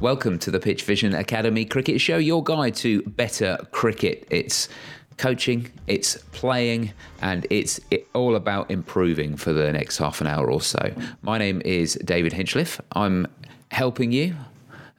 Welcome 0.00 0.38
to 0.40 0.52
the 0.52 0.60
Pitch 0.60 0.84
Vision 0.84 1.12
Academy 1.12 1.64
Cricket 1.64 2.00
Show, 2.00 2.18
your 2.18 2.44
guide 2.44 2.76
to 2.76 3.02
better 3.02 3.58
cricket. 3.72 4.28
It's 4.30 4.68
coaching, 5.16 5.72
it's 5.88 6.16
playing, 6.30 6.92
and 7.20 7.48
it's 7.50 7.80
all 8.14 8.36
about 8.36 8.70
improving 8.70 9.36
for 9.36 9.52
the 9.52 9.72
next 9.72 9.98
half 9.98 10.20
an 10.20 10.28
hour 10.28 10.52
or 10.52 10.60
so. 10.60 10.94
My 11.22 11.36
name 11.36 11.60
is 11.64 11.94
David 12.04 12.32
Hinchliffe. 12.32 12.78
I'm 12.92 13.26
helping 13.72 14.12
you 14.12 14.36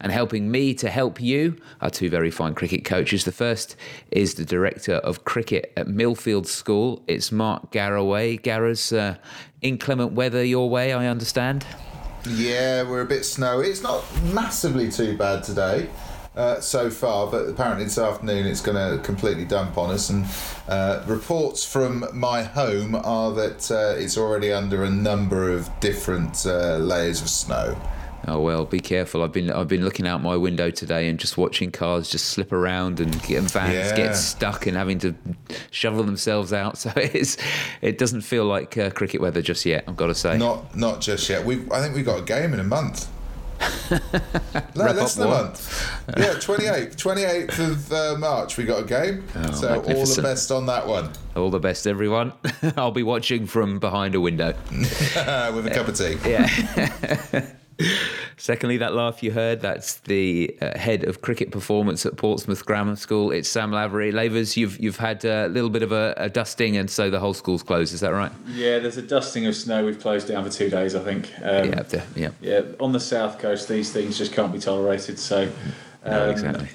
and 0.01 0.11
helping 0.11 0.51
me 0.51 0.73
to 0.73 0.89
help 0.89 1.21
you 1.21 1.55
are 1.79 1.89
two 1.89 2.09
very 2.09 2.29
fine 2.29 2.53
cricket 2.53 2.83
coaches. 2.83 3.23
The 3.23 3.31
first 3.31 3.77
is 4.11 4.33
the 4.33 4.43
director 4.43 4.95
of 4.95 5.23
cricket 5.23 5.71
at 5.77 5.87
Millfield 5.87 6.45
School. 6.45 7.01
It's 7.07 7.31
Mark 7.31 7.71
Garaway. 7.71 8.41
Garra's 8.41 8.91
uh, 8.91 9.15
inclement 9.61 10.11
weather 10.11 10.43
your 10.43 10.69
way, 10.69 10.91
I 10.91 11.07
understand. 11.07 11.65
Yeah, 12.25 12.83
we're 12.83 13.01
a 13.01 13.05
bit 13.05 13.23
snowy. 13.23 13.67
It's 13.67 13.81
not 13.81 14.03
massively 14.23 14.91
too 14.91 15.17
bad 15.17 15.43
today. 15.43 15.89
Uh, 16.35 16.59
so 16.61 16.89
far, 16.89 17.27
but 17.27 17.49
apparently 17.49 17.83
this 17.83 17.97
afternoon 17.97 18.45
it's 18.45 18.61
going 18.61 18.77
to 18.77 19.03
completely 19.03 19.43
dump 19.45 19.77
on 19.77 19.89
us. 19.89 20.09
And 20.09 20.25
uh, 20.67 21.03
reports 21.05 21.65
from 21.65 22.05
my 22.13 22.43
home 22.43 22.95
are 22.95 23.33
that 23.33 23.69
uh, 23.71 23.99
it's 23.99 24.17
already 24.17 24.51
under 24.53 24.83
a 24.83 24.89
number 24.89 25.51
of 25.51 25.69
different 25.79 26.45
uh, 26.45 26.77
layers 26.77 27.21
of 27.21 27.29
snow. 27.29 27.75
Oh 28.29 28.39
well, 28.39 28.63
be 28.65 28.79
careful. 28.79 29.23
I've 29.23 29.31
been 29.31 29.49
I've 29.49 29.67
been 29.67 29.83
looking 29.83 30.05
out 30.05 30.21
my 30.21 30.37
window 30.37 30.69
today 30.69 31.09
and 31.09 31.19
just 31.19 31.35
watching 31.35 31.71
cars 31.71 32.09
just 32.09 32.25
slip 32.25 32.51
around 32.51 32.99
and 32.99 33.11
getting 33.23 33.47
vans 33.47 33.73
yeah. 33.73 33.95
get 33.95 34.15
stuck 34.15 34.67
and 34.67 34.77
having 34.77 34.99
to 34.99 35.15
shovel 35.71 36.03
themselves 36.03 36.53
out. 36.53 36.69
So 36.79 36.91
it's 36.95 37.35
it 37.81 37.97
doesn't 37.97 38.21
feel 38.21 38.45
like 38.45 38.77
uh, 38.77 38.91
cricket 38.91 39.19
weather 39.19 39.41
just 39.41 39.65
yet. 39.65 39.83
I've 39.87 39.97
got 39.97 40.07
to 40.07 40.15
say. 40.15 40.37
Not 40.37 40.75
not 40.75 41.01
just 41.01 41.27
yet. 41.27 41.43
We 41.43 41.65
I 41.71 41.81
think 41.81 41.95
we've 41.95 42.05
got 42.05 42.19
a 42.19 42.23
game 42.23 42.53
in 42.53 42.59
a 42.59 42.63
month. 42.63 43.09
no, 43.91 43.99
less 44.75 45.15
than 45.15 45.27
a 45.27 45.29
month. 45.29 46.01
Yeah, 46.17 46.35
28th, 46.35 46.95
28th 46.95 47.71
of 47.71 47.91
uh, 47.91 48.15
March, 48.17 48.55
we 48.55 48.63
got 48.63 48.83
a 48.83 48.85
game. 48.85 49.25
Oh, 49.35 49.51
so 49.51 49.75
all 49.81 50.05
the 50.05 50.21
best 50.21 50.51
on 50.51 50.67
that 50.67 50.87
one. 50.87 51.11
All 51.35 51.49
the 51.49 51.59
best, 51.59 51.85
everyone. 51.85 52.31
I'll 52.77 52.91
be 52.91 53.03
watching 53.03 53.47
from 53.47 53.79
behind 53.79 54.15
a 54.15 54.21
window 54.21 54.53
with 54.71 55.67
a 55.67 55.71
cup 55.73 55.89
of 55.89 55.97
tea. 55.97 56.17
Yeah. 56.25 57.49
Secondly, 58.37 58.77
that 58.77 58.93
laugh 58.93 59.21
you 59.21 59.31
heard, 59.31 59.61
that's 59.61 59.95
the 60.01 60.55
uh, 60.61 60.77
head 60.77 61.03
of 61.03 61.21
cricket 61.21 61.51
performance 61.51 62.05
at 62.05 62.17
Portsmouth 62.17 62.65
Grammar 62.65 62.95
School. 62.95 63.31
It's 63.31 63.49
Sam 63.49 63.71
Lavery. 63.71 64.11
Lavers, 64.11 64.57
you've 64.57 64.79
you've 64.79 64.97
had 64.97 65.23
a 65.25 65.47
little 65.47 65.69
bit 65.69 65.83
of 65.83 65.91
a, 65.91 66.13
a, 66.17 66.29
dusting, 66.29 66.77
and 66.77 66.89
so 66.89 67.09
the 67.09 67.19
whole 67.19 67.33
school's 67.33 67.63
closed. 67.63 67.93
Is 67.93 67.99
that 67.99 68.11
right? 68.11 68.31
Yeah, 68.47 68.79
there's 68.79 68.97
a 68.97 69.01
dusting 69.01 69.45
of 69.45 69.55
snow. 69.55 69.85
We've 69.85 69.99
closed 69.99 70.27
down 70.27 70.43
for 70.43 70.49
two 70.49 70.69
days, 70.69 70.95
I 70.95 71.03
think. 71.03 71.31
Um, 71.41 71.69
yeah, 71.69 72.05
yeah. 72.15 72.29
Yeah, 72.41 72.61
on 72.79 72.91
the 72.91 72.99
south 72.99 73.39
coast, 73.39 73.67
these 73.67 73.91
things 73.91 74.17
just 74.17 74.33
can't 74.33 74.51
be 74.51 74.59
tolerated. 74.59 75.19
So, 75.19 75.43
um, 76.03 76.11
no, 76.11 76.29
exactly. 76.29 76.69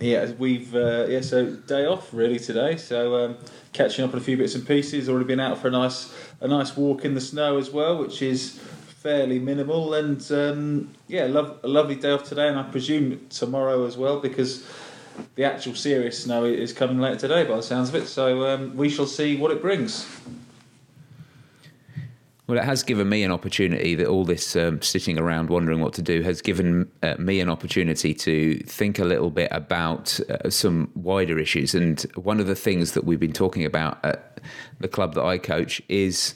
Yeah, 0.00 0.32
we've 0.38 0.74
uh, 0.74 1.06
yeah. 1.08 1.20
So 1.20 1.50
day 1.50 1.86
off 1.86 2.08
really 2.12 2.38
today. 2.38 2.76
So 2.76 3.24
um, 3.24 3.36
catching 3.72 4.04
up 4.04 4.12
on 4.12 4.18
a 4.18 4.22
few 4.22 4.36
bits 4.36 4.54
and 4.54 4.66
pieces. 4.66 5.08
Already 5.08 5.26
been 5.26 5.40
out 5.40 5.58
for 5.58 5.68
a 5.68 5.70
nice 5.70 6.14
a 6.40 6.48
nice 6.48 6.76
walk 6.76 7.04
in 7.04 7.14
the 7.14 7.20
snow 7.20 7.58
as 7.58 7.70
well, 7.70 7.98
which 7.98 8.22
is 8.22 8.58
fairly 9.00 9.38
minimal. 9.38 9.94
And 9.94 10.30
um, 10.30 10.90
yeah, 11.08 11.24
love, 11.24 11.58
a 11.62 11.68
lovely 11.68 11.94
day 11.94 12.10
off 12.10 12.24
today, 12.24 12.48
and 12.48 12.58
I 12.58 12.64
presume 12.64 13.26
tomorrow 13.30 13.86
as 13.86 13.96
well 13.96 14.20
because 14.20 14.66
the 15.34 15.44
actual 15.44 15.74
serious 15.74 16.22
snow 16.22 16.44
is 16.44 16.72
coming 16.72 16.98
later 16.98 17.16
today 17.16 17.44
by 17.44 17.56
the 17.56 17.62
sounds 17.62 17.88
of 17.88 17.94
it. 17.94 18.06
So 18.06 18.46
um, 18.46 18.76
we 18.76 18.90
shall 18.90 19.06
see 19.06 19.36
what 19.36 19.50
it 19.50 19.62
brings. 19.62 20.06
Well, 22.46 22.58
it 22.58 22.64
has 22.64 22.82
given 22.82 23.08
me 23.08 23.22
an 23.22 23.30
opportunity 23.30 23.94
that 23.94 24.08
all 24.08 24.24
this 24.24 24.56
um, 24.56 24.82
sitting 24.82 25.18
around 25.18 25.50
wondering 25.50 25.80
what 25.80 25.92
to 25.94 26.02
do 26.02 26.22
has 26.22 26.42
given 26.42 26.90
uh, 27.02 27.14
me 27.16 27.38
an 27.40 27.48
opportunity 27.48 28.12
to 28.12 28.58
think 28.66 28.98
a 28.98 29.04
little 29.04 29.30
bit 29.30 29.48
about 29.52 30.18
uh, 30.28 30.50
some 30.50 30.90
wider 30.96 31.38
issues. 31.38 31.74
And 31.74 32.00
one 32.16 32.40
of 32.40 32.48
the 32.48 32.56
things 32.56 32.92
that 32.92 33.04
we've 33.04 33.20
been 33.20 33.32
talking 33.32 33.64
about 33.64 34.04
at 34.04 34.40
the 34.80 34.88
club 34.88 35.14
that 35.14 35.22
I 35.22 35.38
coach 35.38 35.80
is 35.88 36.34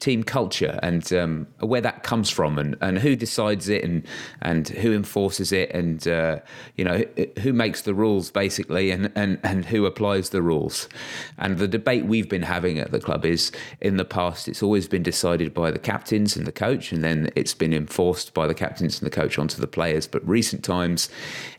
team 0.00 0.22
culture 0.22 0.78
and 0.80 1.12
um, 1.12 1.46
where 1.58 1.80
that 1.80 2.04
comes 2.04 2.30
from 2.30 2.56
and, 2.56 2.76
and 2.80 2.98
who 2.98 3.16
decides 3.16 3.68
it 3.68 3.82
and 3.82 4.06
and 4.42 4.68
who 4.68 4.92
enforces 4.92 5.50
it 5.50 5.70
and 5.72 6.06
uh, 6.06 6.38
you 6.76 6.84
know 6.84 7.04
who 7.40 7.52
makes 7.52 7.82
the 7.82 7.94
rules 7.94 8.30
basically 8.30 8.92
and, 8.92 9.10
and 9.16 9.40
and 9.42 9.64
who 9.64 9.86
applies 9.86 10.30
the 10.30 10.40
rules. 10.40 10.88
And 11.36 11.58
the 11.58 11.66
debate 11.66 12.04
we've 12.04 12.28
been 12.28 12.42
having 12.42 12.78
at 12.78 12.92
the 12.92 13.00
club 13.00 13.24
is 13.24 13.50
in 13.80 13.96
the 13.96 14.04
past 14.04 14.46
it's 14.46 14.62
always 14.62 14.86
been 14.86 15.02
decided 15.02 15.52
by 15.52 15.70
the 15.70 15.78
captains 15.80 16.36
and 16.36 16.46
the 16.46 16.52
coach 16.52 16.92
and 16.92 17.02
then 17.02 17.30
it's 17.34 17.54
been 17.54 17.72
enforced 17.72 18.34
by 18.34 18.46
the 18.46 18.54
captains 18.54 19.00
and 19.00 19.06
the 19.06 19.14
coach 19.14 19.38
onto 19.38 19.60
the 19.60 19.66
players. 19.66 20.06
But 20.06 20.26
recent 20.26 20.62
times 20.64 21.08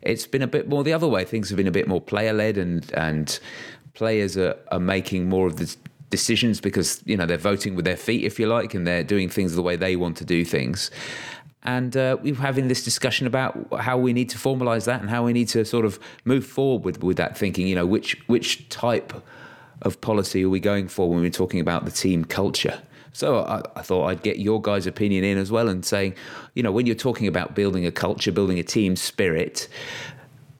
it's 0.01 0.25
been 0.25 0.41
a 0.41 0.47
bit 0.47 0.69
more 0.69 0.83
the 0.83 0.93
other 0.93 1.07
way. 1.07 1.25
Things 1.25 1.49
have 1.49 1.57
been 1.57 1.67
a 1.67 1.71
bit 1.71 1.87
more 1.87 2.01
player 2.01 2.31
led 2.31 2.57
and 2.57 2.89
and 2.93 3.37
players 3.93 4.37
are, 4.37 4.55
are 4.71 4.79
making 4.79 5.27
more 5.27 5.45
of 5.45 5.57
the 5.57 5.75
decisions 6.09 6.59
because 6.59 7.01
you 7.05 7.15
know 7.15 7.25
they're 7.25 7.37
voting 7.37 7.75
with 7.75 7.85
their 7.85 7.97
feet, 7.97 8.23
if 8.23 8.39
you 8.39 8.47
like, 8.47 8.73
and 8.73 8.85
they're 8.85 9.03
doing 9.03 9.29
things 9.29 9.55
the 9.55 9.61
way 9.61 9.75
they 9.75 9.95
want 9.95 10.17
to 10.17 10.25
do 10.25 10.43
things. 10.45 10.91
And 11.63 11.95
uh, 11.97 12.17
we're 12.21 12.35
having 12.35 12.69
this 12.69 12.83
discussion 12.83 13.27
about 13.27 13.67
how 13.79 13.97
we 13.97 14.13
need 14.13 14.29
to 14.29 14.37
formalise 14.37 14.85
that 14.85 15.01
and 15.01 15.09
how 15.09 15.25
we 15.25 15.33
need 15.33 15.49
to 15.49 15.65
sort 15.65 15.85
of 15.85 15.99
move 16.23 16.45
forward 16.45 16.85
with, 16.85 17.03
with 17.03 17.17
that 17.17 17.37
thinking. 17.37 17.67
You 17.67 17.75
know, 17.75 17.85
which 17.85 18.17
which 18.27 18.69
type 18.69 19.13
of 19.81 19.99
policy 20.01 20.43
are 20.43 20.49
we 20.49 20.59
going 20.59 20.87
for 20.87 21.09
when 21.09 21.21
we're 21.21 21.29
talking 21.29 21.59
about 21.59 21.85
the 21.85 21.91
team 21.91 22.25
culture? 22.25 22.81
So 23.11 23.39
I, 23.39 23.61
I, 23.75 23.81
thought 23.81 24.05
I'd 24.05 24.21
get 24.21 24.37
your 24.37 24.61
guys' 24.61 24.85
opinion 24.85 25.23
in 25.23 25.37
as 25.37 25.51
well 25.51 25.67
and 25.67 25.83
saying, 25.83 26.13
you 26.53 26.61
know, 26.61 26.71
when 26.71 26.85
you're 26.85 26.95
talking 26.95 27.27
about 27.27 27.55
building 27.55 27.85
a 27.85 27.91
culture, 27.91 28.31
building 28.31 28.59
a 28.59 28.63
team 28.63 28.95
spirit, 28.95 29.67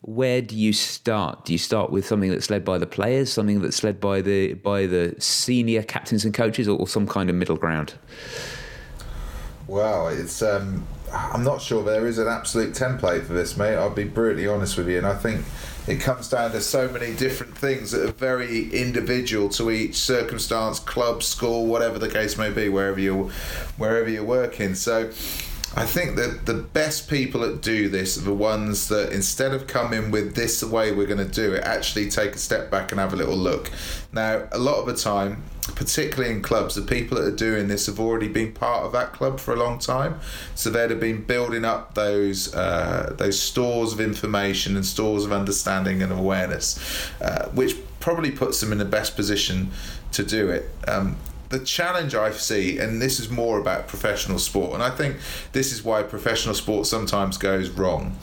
where 0.10 0.42
do 0.42 0.56
you 0.56 0.74
start? 0.74 1.46
Do 1.46 1.54
you 1.54 1.60
start 1.60 1.92
with 1.92 2.06
something 2.06 2.32
that's 2.32 2.50
led 2.50 2.66
by 2.66 2.80
the 2.80 2.88
players, 2.88 3.32
something 3.32 3.62
that's 3.62 3.84
led 3.84 4.00
by 4.00 4.22
the 4.22 4.56
by 4.56 4.88
the 4.88 5.16
senior 5.20 5.84
captains 5.84 6.26
and 6.26 6.34
coaches, 6.34 6.68
or, 6.68 6.80
or 6.80 6.88
some 6.88 7.06
kind 7.08 7.30
of 7.30 7.36
middle 7.36 7.58
ground? 7.58 7.94
Well, 9.68 10.08
it's 10.08 10.42
um, 10.42 10.88
I'm 11.14 11.44
not 11.44 11.62
sure 11.62 11.84
there 11.84 12.08
is 12.08 12.18
an 12.18 12.28
absolute 12.28 12.74
template 12.74 13.28
for 13.28 13.34
this, 13.34 13.56
mate. 13.56 13.76
I'll 13.76 13.92
be 13.92 14.04
brutally 14.04 14.48
honest 14.48 14.78
with 14.78 14.90
you, 14.90 14.98
and 14.98 15.06
I 15.06 15.16
think 15.16 15.46
it 15.88 16.02
comes 16.02 16.28
down 16.28 16.54
to 16.54 16.62
so 16.62 16.90
many 16.90 17.14
different 17.14 17.56
things 17.56 17.92
that 17.92 18.10
are 18.10 18.12
very 18.12 18.72
individual 18.72 19.48
to 19.50 19.70
each 19.70 19.96
circumstance, 19.96 20.80
club, 20.80 21.22
school, 21.22 21.68
whatever 21.68 22.00
the 22.00 22.10
case 22.10 22.36
may 22.36 22.50
be, 22.50 22.68
wherever 22.68 23.00
you 23.00 23.30
wherever 23.78 24.10
you're 24.10 24.24
working. 24.24 24.74
So 24.74 25.12
I 25.76 25.86
think 25.86 26.16
that 26.16 26.48
the 26.48 26.56
best 26.56 27.10
people 27.10 27.42
that 27.42 27.62
do 27.62 27.90
this 27.90 28.18
are 28.18 28.22
the 28.22 28.34
ones 28.34 28.88
that 28.88 29.12
instead 29.12 29.54
of 29.54 29.68
coming 29.68 30.10
with 30.10 30.36
this 30.36 30.64
way 30.64 30.92
we're 30.92 31.06
going 31.06 31.26
to 31.26 31.34
do 31.34 31.54
it, 31.54 31.64
actually 31.64 32.10
take 32.10 32.34
a 32.34 32.40
step 32.40 32.72
back 32.72 32.92
and 32.92 33.00
have 33.00 33.14
a 33.14 33.16
little 33.16 33.38
look. 33.38 33.70
Now, 34.12 34.48
a 34.52 34.58
lot 34.58 34.80
of 34.80 34.88
the 34.88 34.96
time, 34.96 35.44
particularly 35.76 36.34
in 36.34 36.42
clubs, 36.42 36.74
the 36.74 36.82
people 36.82 37.18
that 37.18 37.26
are 37.26 37.36
doing 37.36 37.68
this 37.68 37.86
have 37.86 38.00
already 38.00 38.28
been 38.28 38.52
part 38.52 38.84
of 38.84 38.92
that 38.94 39.14
club 39.14 39.40
for 39.40 39.54
a 39.54 39.58
long 39.58 39.78
time, 39.78 40.20
so 40.56 40.72
they'd 40.72 40.90
have 40.90 41.00
been 41.00 41.24
building 41.24 41.64
up 41.64 41.94
those 41.94 42.54
uh, 42.56 43.14
those 43.18 43.40
stores 43.40 43.94
of 43.94 44.02
information 44.02 44.76
and 44.76 44.86
stores 44.86 45.24
of 45.24 45.32
understanding 45.32 46.02
and 46.02 46.12
awareness, 46.12 46.80
uh, 47.22 47.48
which 47.50 47.76
probably 48.00 48.32
puts 48.32 48.60
them 48.60 48.72
in 48.72 48.80
the 48.80 48.86
best 48.86 49.16
position 49.16 49.70
to 50.14 50.24
do 50.24 50.50
it. 50.50 50.70
Um, 50.88 51.18
the 51.50 51.60
challenge 51.60 52.16
I 52.16 52.32
see, 52.32 52.78
and 52.78 53.02
this 53.02 53.20
is 53.20 53.30
more 53.30 53.60
about 53.60 53.88
professional 53.88 54.40
sport, 54.40 54.74
and 54.74 54.84
I 54.84 54.92
think 54.92 55.18
this 55.52 55.72
is 55.72 55.84
why 55.84 56.04
professional 56.04 56.56
sport 56.56 56.86
sometimes 56.86 57.38
goes 57.38 57.70
wrong, 57.70 58.18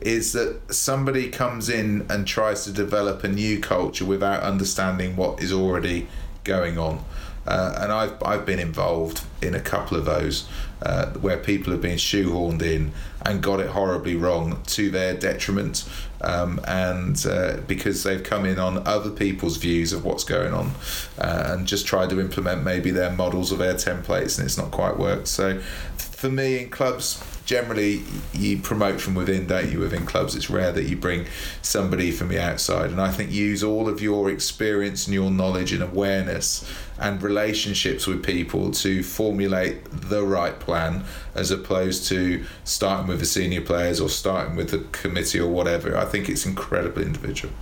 is 0.00 0.32
that 0.32 0.74
somebody 0.74 1.28
comes 1.28 1.68
in 1.68 2.06
and 2.08 2.26
tries 2.26 2.64
to 2.64 2.72
develop 2.72 3.24
a 3.24 3.28
new 3.28 3.60
culture 3.60 4.04
without 4.04 4.42
understanding 4.42 5.16
what 5.16 5.42
is 5.42 5.52
already 5.52 6.08
going 6.44 6.78
on. 6.78 7.04
Uh, 7.46 7.74
and 7.78 7.92
I've, 7.92 8.22
I've 8.22 8.46
been 8.46 8.58
involved 8.58 9.24
in 9.40 9.54
a 9.54 9.60
couple 9.60 9.96
of 9.96 10.04
those 10.04 10.48
uh, 10.82 11.06
where 11.14 11.36
people 11.36 11.72
have 11.72 11.82
been 11.82 11.96
shoehorned 11.96 12.62
in 12.62 12.92
and 13.24 13.42
got 13.42 13.60
it 13.60 13.68
horribly 13.70 14.16
wrong 14.16 14.62
to 14.66 14.90
their 14.90 15.14
detriment 15.14 15.88
um, 16.20 16.60
and 16.66 17.24
uh, 17.26 17.56
because 17.66 18.02
they've 18.04 18.22
come 18.22 18.44
in 18.44 18.58
on 18.58 18.86
other 18.86 19.10
people's 19.10 19.56
views 19.56 19.92
of 19.92 20.04
what's 20.04 20.24
going 20.24 20.52
on 20.52 20.72
uh, 21.18 21.44
and 21.48 21.66
just 21.66 21.86
tried 21.86 22.10
to 22.10 22.20
implement 22.20 22.62
maybe 22.62 22.90
their 22.90 23.10
models 23.10 23.52
or 23.52 23.56
their 23.56 23.74
templates 23.74 24.38
and 24.38 24.46
it's 24.46 24.58
not 24.58 24.70
quite 24.70 24.96
worked. 24.96 25.28
So 25.28 25.60
for 25.96 26.30
me 26.30 26.62
in 26.62 26.70
clubs 26.70 27.22
generally 27.44 28.02
you 28.32 28.58
promote 28.58 29.00
from 29.00 29.14
within 29.14 29.46
don't 29.46 29.70
you 29.70 29.78
within 29.78 30.06
clubs 30.06 30.34
it's 30.34 30.48
rare 30.50 30.72
that 30.72 30.84
you 30.84 30.96
bring 30.96 31.26
somebody 31.60 32.10
from 32.10 32.28
the 32.28 32.40
outside 32.40 32.90
and 32.90 33.00
i 33.00 33.10
think 33.10 33.30
use 33.30 33.62
all 33.62 33.88
of 33.88 34.00
your 34.00 34.30
experience 34.30 35.06
and 35.06 35.14
your 35.14 35.30
knowledge 35.30 35.72
and 35.72 35.82
awareness 35.82 36.64
and 37.02 37.20
relationships 37.20 38.06
with 38.06 38.22
people 38.22 38.70
to 38.70 39.02
formulate 39.02 39.84
the 39.90 40.22
right 40.22 40.60
plan 40.60 41.04
as 41.34 41.50
opposed 41.50 42.06
to 42.06 42.44
starting 42.64 43.08
with 43.08 43.18
the 43.18 43.26
senior 43.26 43.60
players 43.60 44.00
or 44.00 44.08
starting 44.08 44.54
with 44.54 44.70
the 44.70 44.78
committee 44.92 45.40
or 45.40 45.50
whatever. 45.50 45.96
I 45.96 46.04
think 46.04 46.28
it's 46.28 46.46
incredibly 46.46 47.04
individual. 47.04 47.52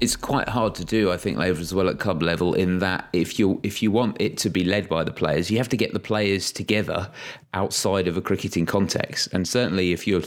It's 0.00 0.16
quite 0.16 0.48
hard 0.48 0.74
to 0.76 0.84
do, 0.84 1.10
I 1.10 1.16
think, 1.16 1.38
Lavers 1.38 1.60
as 1.60 1.74
well 1.74 1.88
at 1.88 1.98
club 1.98 2.22
level. 2.22 2.54
In 2.54 2.80
that, 2.80 3.08
if 3.12 3.38
you 3.38 3.60
if 3.62 3.82
you 3.82 3.90
want 3.90 4.16
it 4.20 4.36
to 4.38 4.50
be 4.50 4.64
led 4.64 4.88
by 4.88 5.04
the 5.04 5.12
players, 5.12 5.50
you 5.50 5.58
have 5.58 5.68
to 5.70 5.76
get 5.76 5.92
the 5.92 6.00
players 6.00 6.52
together 6.52 7.10
outside 7.54 8.06
of 8.06 8.16
a 8.16 8.20
cricketing 8.20 8.66
context. 8.66 9.28
And 9.32 9.46
certainly, 9.48 9.92
if 9.92 10.06
you're 10.06 10.22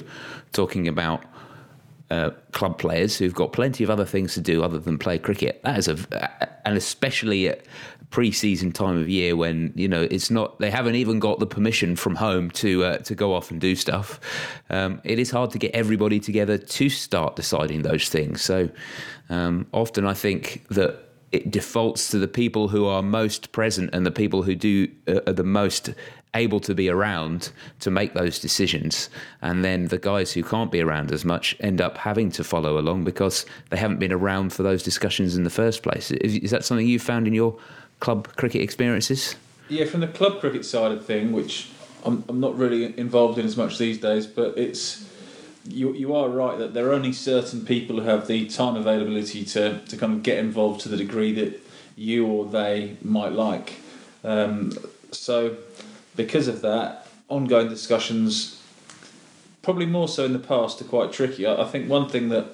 talking 0.54 0.88
about 0.88 1.24
uh, 2.12 2.32
club 2.52 2.78
players 2.78 3.18
who've 3.18 3.36
got 3.36 3.54
plenty 3.54 3.84
of 3.84 3.90
other 3.90 4.06
things 4.06 4.34
to 4.34 4.42
do 4.42 4.64
other 4.64 4.80
than 4.80 4.98
play 4.98 5.18
cricket, 5.18 5.62
that 5.64 5.78
is 5.78 5.88
a, 5.88 5.98
and 6.68 6.78
especially 6.78 7.48
at 7.48 7.66
pre-season 8.10 8.72
time 8.72 8.98
of 8.98 9.08
year 9.08 9.36
when 9.36 9.72
you 9.76 9.88
know 9.88 10.08
it's 10.10 10.32
not 10.32 10.58
they 10.60 10.72
haven't 10.72 10.96
even 10.96 11.20
got 11.20 11.38
the 11.40 11.46
permission 11.46 11.96
from 11.96 12.16
home 12.16 12.50
to 12.50 12.84
uh, 12.84 12.98
to 12.98 13.14
go 13.14 13.34
off 13.34 13.52
and 13.52 13.62
do 13.62 13.76
stuff. 13.76 14.20
Um, 14.70 15.02
it 15.04 15.20
is 15.20 15.32
hard 15.32 15.52
to 15.52 15.60
get 15.60 15.72
everybody 15.76 16.20
together 16.20 16.58
to 16.58 16.90
start 16.90 17.36
deciding 17.36 17.84
those 17.84 18.10
things. 18.10 18.42
So 18.42 18.70
um, 19.30 19.68
often 19.72 20.06
I 20.06 20.14
think 20.14 20.66
that 20.70 21.10
it 21.32 21.52
defaults 21.52 22.10
to 22.10 22.18
the 22.18 22.28
people 22.28 22.70
who 22.70 22.88
are 22.88 23.04
most 23.04 23.52
present 23.52 23.92
and 23.94 24.06
the 24.06 24.12
people 24.12 24.42
who 24.42 24.56
do 24.56 24.88
uh, 25.08 25.20
are 25.28 25.34
the 25.34 25.44
most 25.44 25.92
able 26.36 26.60
to 26.60 26.76
be 26.76 26.90
around 26.90 27.52
to 27.80 27.90
make 27.90 28.14
those 28.14 28.40
decisions. 28.40 29.10
And 29.42 29.64
then 29.66 29.88
the 29.88 29.98
guys 29.98 30.32
who 30.34 30.44
can't 30.44 30.72
be 30.72 30.82
around 30.82 31.12
as 31.12 31.26
much 31.26 31.56
end 31.60 31.82
up 31.82 31.98
having 31.98 32.32
to 32.34 32.44
follow 32.44 32.78
along 32.78 33.04
because 33.04 33.46
they 33.70 33.78
haven't 33.78 34.00
been 34.00 34.12
around 34.12 34.54
for 34.54 34.64
those 34.64 34.84
discussions 34.84 35.36
in 35.36 35.44
the 35.44 35.50
first 35.50 35.82
place. 35.84 36.12
Is, 36.12 36.36
is 36.38 36.52
that 36.52 36.64
something 36.64 36.88
you 36.88 37.00
found 37.00 37.28
in 37.28 37.34
your 37.34 37.58
club 38.00 38.36
cricket 38.36 38.62
experiences? 38.62 39.36
Yeah, 39.70 39.86
from 39.86 40.02
the 40.02 40.08
club 40.08 40.40
cricket 40.40 40.66
side 40.66 40.92
of 40.92 41.06
thing, 41.06 41.32
which 41.32 41.70
I'm, 42.06 42.24
I'm 42.28 42.40
not 42.40 42.58
really 42.58 42.98
involved 42.98 43.38
in 43.38 43.46
as 43.46 43.58
much 43.58 43.78
these 43.78 43.98
days, 43.98 44.26
but 44.26 44.58
it's 44.58 45.08
you, 45.66 45.94
you 45.94 46.16
are 46.16 46.30
right 46.30 46.58
that 46.58 46.74
there 46.74 46.88
are 46.88 46.94
only 46.94 47.14
certain 47.14 47.66
people 47.66 48.00
who 48.00 48.08
have 48.08 48.28
the 48.28 48.48
time 48.48 48.76
availability 48.76 49.46
to, 49.46 49.80
to 49.80 49.98
kind 49.98 50.14
of 50.14 50.24
get 50.24 50.38
involved 50.38 50.82
to 50.82 50.90
the 50.90 50.98
degree 50.98 51.34
that 51.34 51.62
you 51.96 52.26
or 52.26 52.46
they 52.46 52.98
might 53.04 53.34
like. 53.34 53.76
Um, 54.24 54.72
so, 55.12 55.58
because 56.16 56.48
of 56.48 56.62
that, 56.62 57.08
ongoing 57.28 57.70
discussions, 57.70 58.62
probably 59.62 59.86
more 59.86 60.08
so 60.08 60.26
in 60.26 60.34
the 60.34 60.40
past, 60.40 60.82
are 60.82 60.86
quite 60.86 61.12
tricky. 61.12 61.48
I, 61.48 61.66
think 61.66 61.90
one 61.90 62.10
thing 62.10 62.30
that 62.30 62.48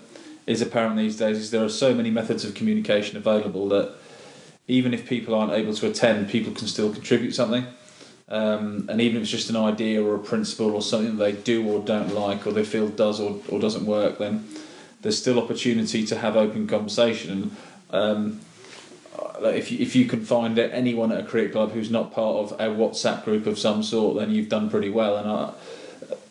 is 0.46 0.62
apparent 0.62 0.98
these 0.98 1.18
days 1.18 1.38
is 1.38 1.52
there 1.52 1.64
are 1.64 1.70
so 1.70 1.94
many 1.94 2.12
methods 2.12 2.44
of 2.46 2.54
communication 2.54 3.18
available 3.18 3.68
that 3.70 3.96
even 4.68 4.94
if 4.94 5.08
people 5.08 5.34
aren't 5.34 5.54
able 5.54 5.74
to 5.74 5.88
attend, 5.88 6.30
people 6.30 6.54
can 6.54 6.68
still 6.68 6.92
contribute 6.92 7.34
something. 7.34 7.66
Um, 8.28 8.88
and 8.90 9.00
even 9.02 9.18
if 9.18 9.24
it's 9.24 9.32
just 9.32 9.52
an 9.52 9.56
idea 9.56 10.04
or 10.04 10.16
a 10.16 10.20
principle 10.20 10.74
or 10.74 10.82
something 10.82 11.18
they 11.18 11.34
do 11.34 11.68
or 11.68 11.86
don't 11.86 12.14
like 12.14 12.48
or 12.48 12.52
they 12.52 12.66
feel 12.66 12.88
does 12.88 13.20
or, 13.20 13.40
or 13.50 13.60
doesn't 13.60 13.86
work, 13.86 14.18
then 14.18 14.48
there's 15.02 15.18
still 15.18 15.40
opportunity 15.40 16.06
to 16.08 16.18
have 16.18 16.36
open 16.36 16.66
conversation. 16.66 17.56
Um, 17.92 18.42
if 19.44 19.72
you, 19.72 19.80
if 19.80 19.96
you 19.96 20.06
can 20.06 20.24
find 20.24 20.58
anyone 20.58 21.12
at 21.12 21.20
a 21.20 21.24
cricket 21.24 21.52
club 21.52 21.72
who's 21.72 21.92
not 21.92 22.12
part 22.12 22.38
of 22.38 22.52
a 22.54 22.74
WhatsApp 22.74 23.24
group 23.24 23.48
of 23.48 23.60
some 23.60 23.84
sort, 23.84 24.18
then 24.18 24.32
you've 24.32 24.50
done 24.50 24.70
pretty 24.70 24.90
well. 24.90 25.18
And 25.18 25.30
I, 25.30 25.54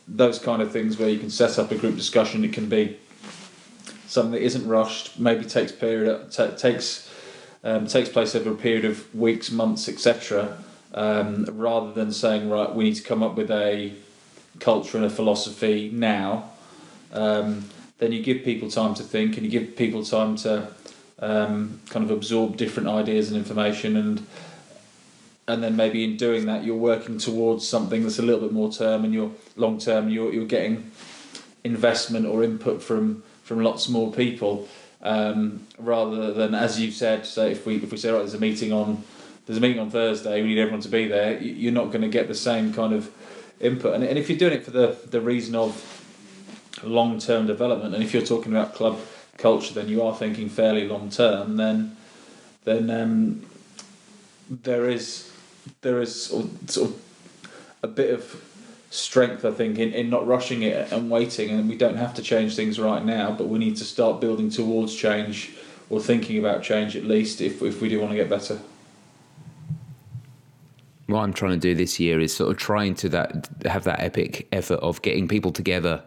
those 0.06 0.38
kind 0.38 0.62
of 0.62 0.72
things 0.72 0.98
where 0.98 1.08
you 1.08 1.18
can 1.18 1.30
set 1.30 1.58
up 1.58 1.70
a 1.70 1.76
group 1.76 1.96
discussion, 1.96 2.44
it 2.44 2.52
can 2.52 2.68
be 2.68 2.96
something 4.06 4.32
that 4.32 4.42
isn't 4.42 4.66
rushed, 4.66 5.18
maybe 5.18 5.44
takes 5.44 5.72
period 5.72 6.30
t- 6.30 6.50
takes 6.56 7.10
um, 7.62 7.86
takes 7.86 8.10
place 8.10 8.34
over 8.34 8.50
a 8.50 8.54
period 8.54 8.84
of 8.84 9.14
weeks, 9.14 9.50
months, 9.50 9.88
etc 9.88 10.58
um, 10.94 11.44
rather 11.52 11.92
than 11.92 12.12
saying 12.12 12.48
right 12.48 12.74
we 12.74 12.84
need 12.84 12.94
to 12.94 13.02
come 13.02 13.22
up 13.22 13.34
with 13.34 13.50
a 13.50 13.92
culture 14.60 14.96
and 14.96 15.04
a 15.04 15.10
philosophy 15.10 15.90
now 15.92 16.50
um, 17.12 17.64
then 17.98 18.12
you 18.12 18.22
give 18.22 18.44
people 18.44 18.70
time 18.70 18.94
to 18.94 19.02
think 19.02 19.36
and 19.36 19.44
you 19.44 19.50
give 19.50 19.76
people 19.76 20.04
time 20.04 20.36
to 20.36 20.68
um, 21.24 21.80
kind 21.88 22.04
of 22.04 22.10
absorb 22.10 22.56
different 22.56 22.88
ideas 22.88 23.28
and 23.28 23.36
information 23.36 23.96
and 23.96 24.26
and 25.46 25.62
then 25.62 25.76
maybe 25.76 26.04
in 26.04 26.16
doing 26.16 26.46
that 26.46 26.64
you're 26.64 26.76
working 26.76 27.18
towards 27.18 27.66
something 27.68 28.02
that's 28.02 28.18
a 28.18 28.22
little 28.22 28.40
bit 28.40 28.52
more 28.52 28.72
term 28.72 29.04
and 29.04 29.12
you're 29.12 29.30
long 29.56 29.78
term 29.78 30.08
you're, 30.08 30.32
you're 30.32 30.46
getting 30.46 30.90
investment 31.64 32.26
or 32.26 32.42
input 32.42 32.82
from 32.82 33.22
from 33.42 33.60
lots 33.60 33.88
more 33.88 34.12
people 34.12 34.68
um, 35.02 35.66
rather 35.78 36.32
than 36.32 36.54
as 36.54 36.80
you 36.80 36.90
said 36.90 37.24
so 37.26 37.46
if 37.46 37.66
we 37.66 37.76
if 37.76 37.90
we 37.90 37.96
say 37.96 38.10
right 38.10 38.18
there's 38.18 38.34
a 38.34 38.38
meeting 38.38 38.72
on 38.72 39.02
there's 39.46 39.58
a 39.58 39.60
meeting 39.60 39.78
on 39.78 39.90
Thursday, 39.90 40.40
we 40.42 40.48
need 40.48 40.58
everyone 40.58 40.80
to 40.80 40.88
be 40.88 41.06
there, 41.06 41.38
you're 41.40 41.72
not 41.72 41.90
going 41.90 42.02
to 42.02 42.08
get 42.08 42.28
the 42.28 42.34
same 42.34 42.72
kind 42.72 42.94
of 42.94 43.10
input. 43.60 43.94
And, 43.94 44.02
and 44.02 44.18
if 44.18 44.30
you're 44.30 44.38
doing 44.38 44.54
it 44.54 44.64
for 44.64 44.70
the, 44.70 44.96
the 45.10 45.20
reason 45.20 45.54
of 45.54 46.00
long 46.82 47.18
term 47.18 47.46
development, 47.46 47.94
and 47.94 48.02
if 48.02 48.14
you're 48.14 48.24
talking 48.24 48.52
about 48.52 48.74
club 48.74 48.98
culture, 49.38 49.74
then 49.74 49.88
you 49.88 50.02
are 50.02 50.14
thinking 50.14 50.48
fairly 50.48 50.86
long 50.86 51.10
term, 51.10 51.56
then 51.56 51.96
then 52.64 52.90
um, 52.90 53.46
there 54.48 54.88
is 54.88 55.30
there 55.82 56.00
is 56.00 56.26
sort 56.26 56.90
of 56.90 57.02
a 57.82 57.88
bit 57.88 58.12
of 58.12 58.42
strength, 58.90 59.44
I 59.44 59.50
think, 59.50 59.78
in, 59.78 59.92
in 59.92 60.08
not 60.08 60.26
rushing 60.26 60.62
it 60.62 60.92
and 60.92 61.10
waiting. 61.10 61.50
And 61.50 61.68
we 61.68 61.76
don't 61.76 61.96
have 61.96 62.14
to 62.14 62.22
change 62.22 62.54
things 62.54 62.78
right 62.78 63.04
now, 63.04 63.32
but 63.32 63.48
we 63.48 63.58
need 63.58 63.76
to 63.78 63.84
start 63.84 64.20
building 64.20 64.50
towards 64.50 64.94
change 64.94 65.52
or 65.90 66.00
thinking 66.00 66.38
about 66.38 66.62
change 66.62 66.96
at 66.96 67.04
least 67.04 67.40
if, 67.40 67.60
if 67.62 67.80
we 67.82 67.88
do 67.88 68.00
want 68.00 68.12
to 68.12 68.16
get 68.16 68.30
better 68.30 68.58
what 71.06 71.20
I'm 71.20 71.34
trying 71.34 71.52
to 71.52 71.58
do 71.58 71.74
this 71.74 72.00
year 72.00 72.18
is 72.18 72.34
sort 72.34 72.50
of 72.50 72.56
trying 72.56 72.94
to 72.96 73.08
that 73.10 73.48
have 73.66 73.84
that 73.84 74.00
epic 74.00 74.48
effort 74.52 74.80
of 74.80 75.02
getting 75.02 75.28
people 75.28 75.52
together 75.52 76.02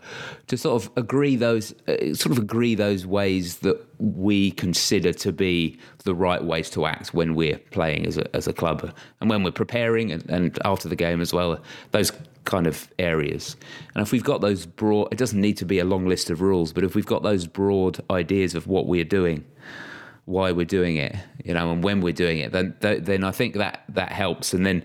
to 0.48 0.58
sort 0.58 0.82
of 0.82 0.92
agree 0.98 1.36
those 1.36 1.74
uh, 1.88 2.16
sort 2.16 2.32
of 2.32 2.40
agree 2.40 2.74
those 2.74 3.06
ways 3.06 3.60
that 3.60 3.84
we 4.00 4.52
consider 4.52 5.14
to 5.14 5.32
be 5.32 5.78
the 6.04 6.16
right 6.16 6.44
ways 6.44 6.70
to 6.72 6.86
act 6.86 7.14
when 7.14 7.36
we're 7.36 7.60
playing 7.72 8.08
as 8.08 8.18
a 8.18 8.36
as 8.36 8.48
a 8.48 8.54
club 8.54 8.92
and 9.22 9.30
when 9.30 9.44
we're 9.44 9.52
preparing 9.52 10.12
and, 10.12 10.28
and 10.30 10.58
after 10.66 10.90
the 10.90 10.96
game 10.96 11.22
as 11.22 11.32
well 11.32 11.60
those 11.92 12.12
kind 12.46 12.66
of 12.66 12.88
areas. 12.98 13.58
And 13.94 14.02
if 14.02 14.14
we've 14.14 14.24
got 14.24 14.42
those 14.42 14.66
broad 14.66 15.10
it 15.12 15.18
doesn't 15.18 15.40
need 15.40 15.58
to 15.58 15.66
be 15.66 15.78
a 15.78 15.86
long 15.86 16.08
list 16.08 16.32
of 16.32 16.42
rules 16.42 16.74
but 16.74 16.84
if 16.84 16.96
we've 16.96 17.06
got 17.06 17.22
those 17.22 17.46
broad 17.46 18.00
ideas 18.10 18.56
of 18.56 18.66
what 18.66 18.88
we're 18.88 19.04
doing 19.04 19.46
why 20.28 20.52
we're 20.52 20.66
doing 20.66 20.98
it, 20.98 21.16
you 21.46 21.54
know, 21.54 21.72
and 21.72 21.82
when 21.82 22.02
we're 22.02 22.12
doing 22.12 22.40
it, 22.40 22.52
then 22.52 22.76
then 22.82 23.24
I 23.24 23.32
think 23.32 23.56
that 23.56 23.86
that 23.90 24.12
helps. 24.12 24.54
And 24.54 24.66
then 24.66 24.84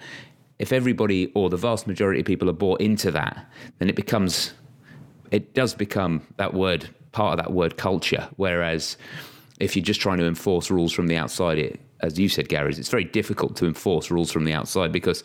if 0.60 0.72
everybody 0.72 1.32
or 1.34 1.50
the 1.50 1.56
vast 1.56 1.88
majority 1.88 2.20
of 2.20 2.26
people 2.26 2.48
are 2.48 2.54
bought 2.54 2.80
into 2.80 3.10
that, 3.10 3.44
then 3.78 3.88
it 3.88 3.96
becomes 3.96 4.54
it 5.32 5.52
does 5.52 5.74
become 5.74 6.24
that 6.36 6.54
word 6.54 6.88
part 7.10 7.38
of 7.38 7.44
that 7.44 7.52
word 7.52 7.76
culture. 7.76 8.28
Whereas 8.36 8.96
if 9.58 9.74
you're 9.74 9.84
just 9.84 10.00
trying 10.00 10.18
to 10.18 10.26
enforce 10.26 10.70
rules 10.70 10.92
from 10.92 11.08
the 11.08 11.16
outside, 11.16 11.58
it 11.58 11.80
as 12.02 12.18
you 12.18 12.28
said, 12.28 12.48
Gary, 12.48 12.72
it's 12.72 12.88
very 12.88 13.04
difficult 13.04 13.56
to 13.56 13.66
enforce 13.66 14.12
rules 14.12 14.30
from 14.30 14.44
the 14.44 14.52
outside 14.52 14.92
because 14.92 15.24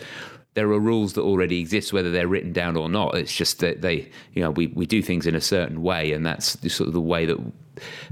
there 0.58 0.72
are 0.72 0.80
rules 0.80 1.14
that 1.14 1.22
already 1.22 1.60
exist, 1.60 1.94
whether 1.94 2.10
they're 2.10 2.28
written 2.28 2.52
down 2.52 2.76
or 2.76 2.90
not. 2.90 3.14
It's 3.14 3.32
just 3.32 3.60
that 3.60 3.84
they, 3.84 4.10
you 4.34 4.42
know, 4.42 4.50
we, 4.50 4.66
we 4.66 4.88
do 4.88 5.04
things 5.04 5.28
in 5.28 5.36
a 5.36 5.40
certain 5.40 5.84
way, 5.84 6.14
and 6.14 6.26
that's 6.26 6.58
sort 6.74 6.88
of 6.88 6.94
the 6.94 7.00
way 7.00 7.28
that 7.28 7.38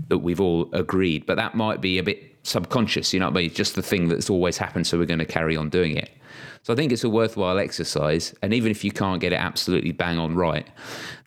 that 0.09 0.19
we've 0.19 0.39
all 0.39 0.69
agreed. 0.71 1.25
But 1.25 1.37
that 1.37 1.55
might 1.55 1.81
be 1.81 1.97
a 1.97 2.03
bit 2.03 2.35
subconscious, 2.43 3.15
you 3.15 3.19
know 3.19 3.25
what 3.25 3.37
I 3.39 3.41
mean? 3.41 3.49
Just 3.51 3.73
the 3.73 3.81
thing 3.81 4.09
that's 4.09 4.29
always 4.29 4.59
happened, 4.59 4.85
so 4.85 4.99
we're 4.99 5.07
going 5.07 5.17
to 5.17 5.25
carry 5.25 5.57
on 5.57 5.69
doing 5.69 5.97
it. 5.97 6.11
So 6.61 6.71
I 6.71 6.75
think 6.75 6.91
it's 6.91 7.03
a 7.03 7.09
worthwhile 7.09 7.57
exercise, 7.57 8.35
and 8.43 8.53
even 8.53 8.69
if 8.69 8.83
you 8.83 8.91
can't 8.91 9.19
get 9.19 9.33
it 9.33 9.37
absolutely 9.37 9.91
bang 9.91 10.19
on 10.19 10.35
right, 10.35 10.67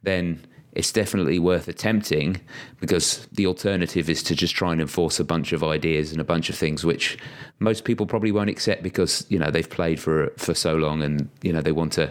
then 0.04 0.46
it's 0.78 0.92
definitely 0.92 1.40
worth 1.40 1.66
attempting 1.66 2.40
because 2.78 3.26
the 3.32 3.47
alternative 3.47 4.08
is 4.08 4.23
to 4.23 4.35
just 4.37 4.54
try 4.54 4.70
and 4.70 4.80
enforce 4.80 5.18
a 5.18 5.25
bunch 5.25 5.52
of 5.52 5.64
ideas 5.64 6.12
and 6.12 6.20
a 6.20 6.25
bunch 6.25 6.49
of 6.49 6.54
things 6.54 6.85
which 6.85 7.18
most 7.58 7.85
people 7.85 8.06
probably 8.06 8.30
won't 8.30 8.49
accept 8.49 8.80
because 8.85 9.26
you 9.28 9.40
know 9.40 9.50
they've 9.50 9.68
played 9.68 9.99
for 9.99 10.32
for 10.37 10.54
so 10.54 10.76
long 10.76 11.02
and 11.02 11.28
you 11.42 11.52
know 11.52 11.61
they 11.61 11.73
want 11.73 11.92
to 11.92 12.08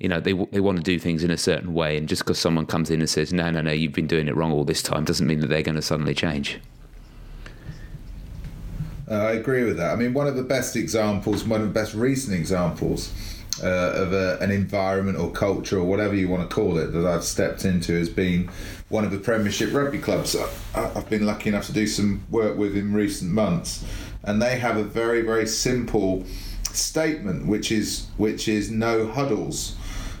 you 0.00 0.08
know 0.08 0.18
they 0.18 0.32
they 0.50 0.58
want 0.58 0.76
to 0.76 0.82
do 0.82 0.98
things 0.98 1.22
in 1.22 1.30
a 1.30 1.36
certain 1.36 1.72
way 1.72 1.96
and 1.96 2.08
just 2.08 2.22
because 2.22 2.36
someone 2.36 2.66
comes 2.66 2.90
in 2.90 2.98
and 2.98 3.08
says 3.08 3.32
no 3.32 3.48
no 3.48 3.60
no 3.60 3.70
you've 3.70 3.92
been 3.92 4.08
doing 4.08 4.26
it 4.26 4.34
wrong 4.34 4.50
all 4.50 4.64
this 4.64 4.82
time 4.82 5.04
doesn't 5.04 5.28
mean 5.28 5.38
that 5.38 5.46
they're 5.46 5.62
going 5.62 5.76
to 5.76 5.82
suddenly 5.82 6.14
change 6.14 6.58
uh, 9.06 9.16
I 9.16 9.32
agree 9.32 9.64
with 9.64 9.76
that. 9.76 9.92
I 9.92 9.96
mean, 9.96 10.14
one 10.14 10.26
of 10.26 10.34
the 10.34 10.42
best 10.42 10.76
examples, 10.76 11.44
one 11.44 11.60
of 11.60 11.66
the 11.66 11.74
best 11.74 11.92
recent 11.92 12.34
examples 12.34 13.12
uh, 13.62 13.66
of 13.66 14.12
a, 14.12 14.38
an 14.40 14.50
environment 14.50 15.18
or 15.18 15.30
culture 15.30 15.78
or 15.78 15.84
whatever 15.84 16.14
you 16.14 16.28
want 16.28 16.48
to 16.48 16.54
call 16.54 16.78
it 16.78 16.88
that 16.88 17.06
I've 17.06 17.24
stepped 17.24 17.64
into 17.64 17.96
has 17.98 18.08
been 18.08 18.50
one 18.88 19.04
of 19.04 19.10
the 19.10 19.18
Premiership 19.18 19.72
rugby 19.72 19.98
clubs 19.98 20.36
I've 20.74 21.08
been 21.08 21.26
lucky 21.26 21.48
enough 21.48 21.66
to 21.66 21.72
do 21.72 21.86
some 21.86 22.24
work 22.30 22.56
with 22.56 22.76
in 22.76 22.92
recent 22.92 23.30
months, 23.30 23.84
and 24.22 24.40
they 24.40 24.58
have 24.58 24.76
a 24.76 24.84
very 24.84 25.22
very 25.22 25.46
simple 25.46 26.24
statement 26.72 27.46
which 27.46 27.70
is 27.70 28.06
which 28.16 28.48
is 28.48 28.70
no 28.70 29.06
huddles. 29.06 29.76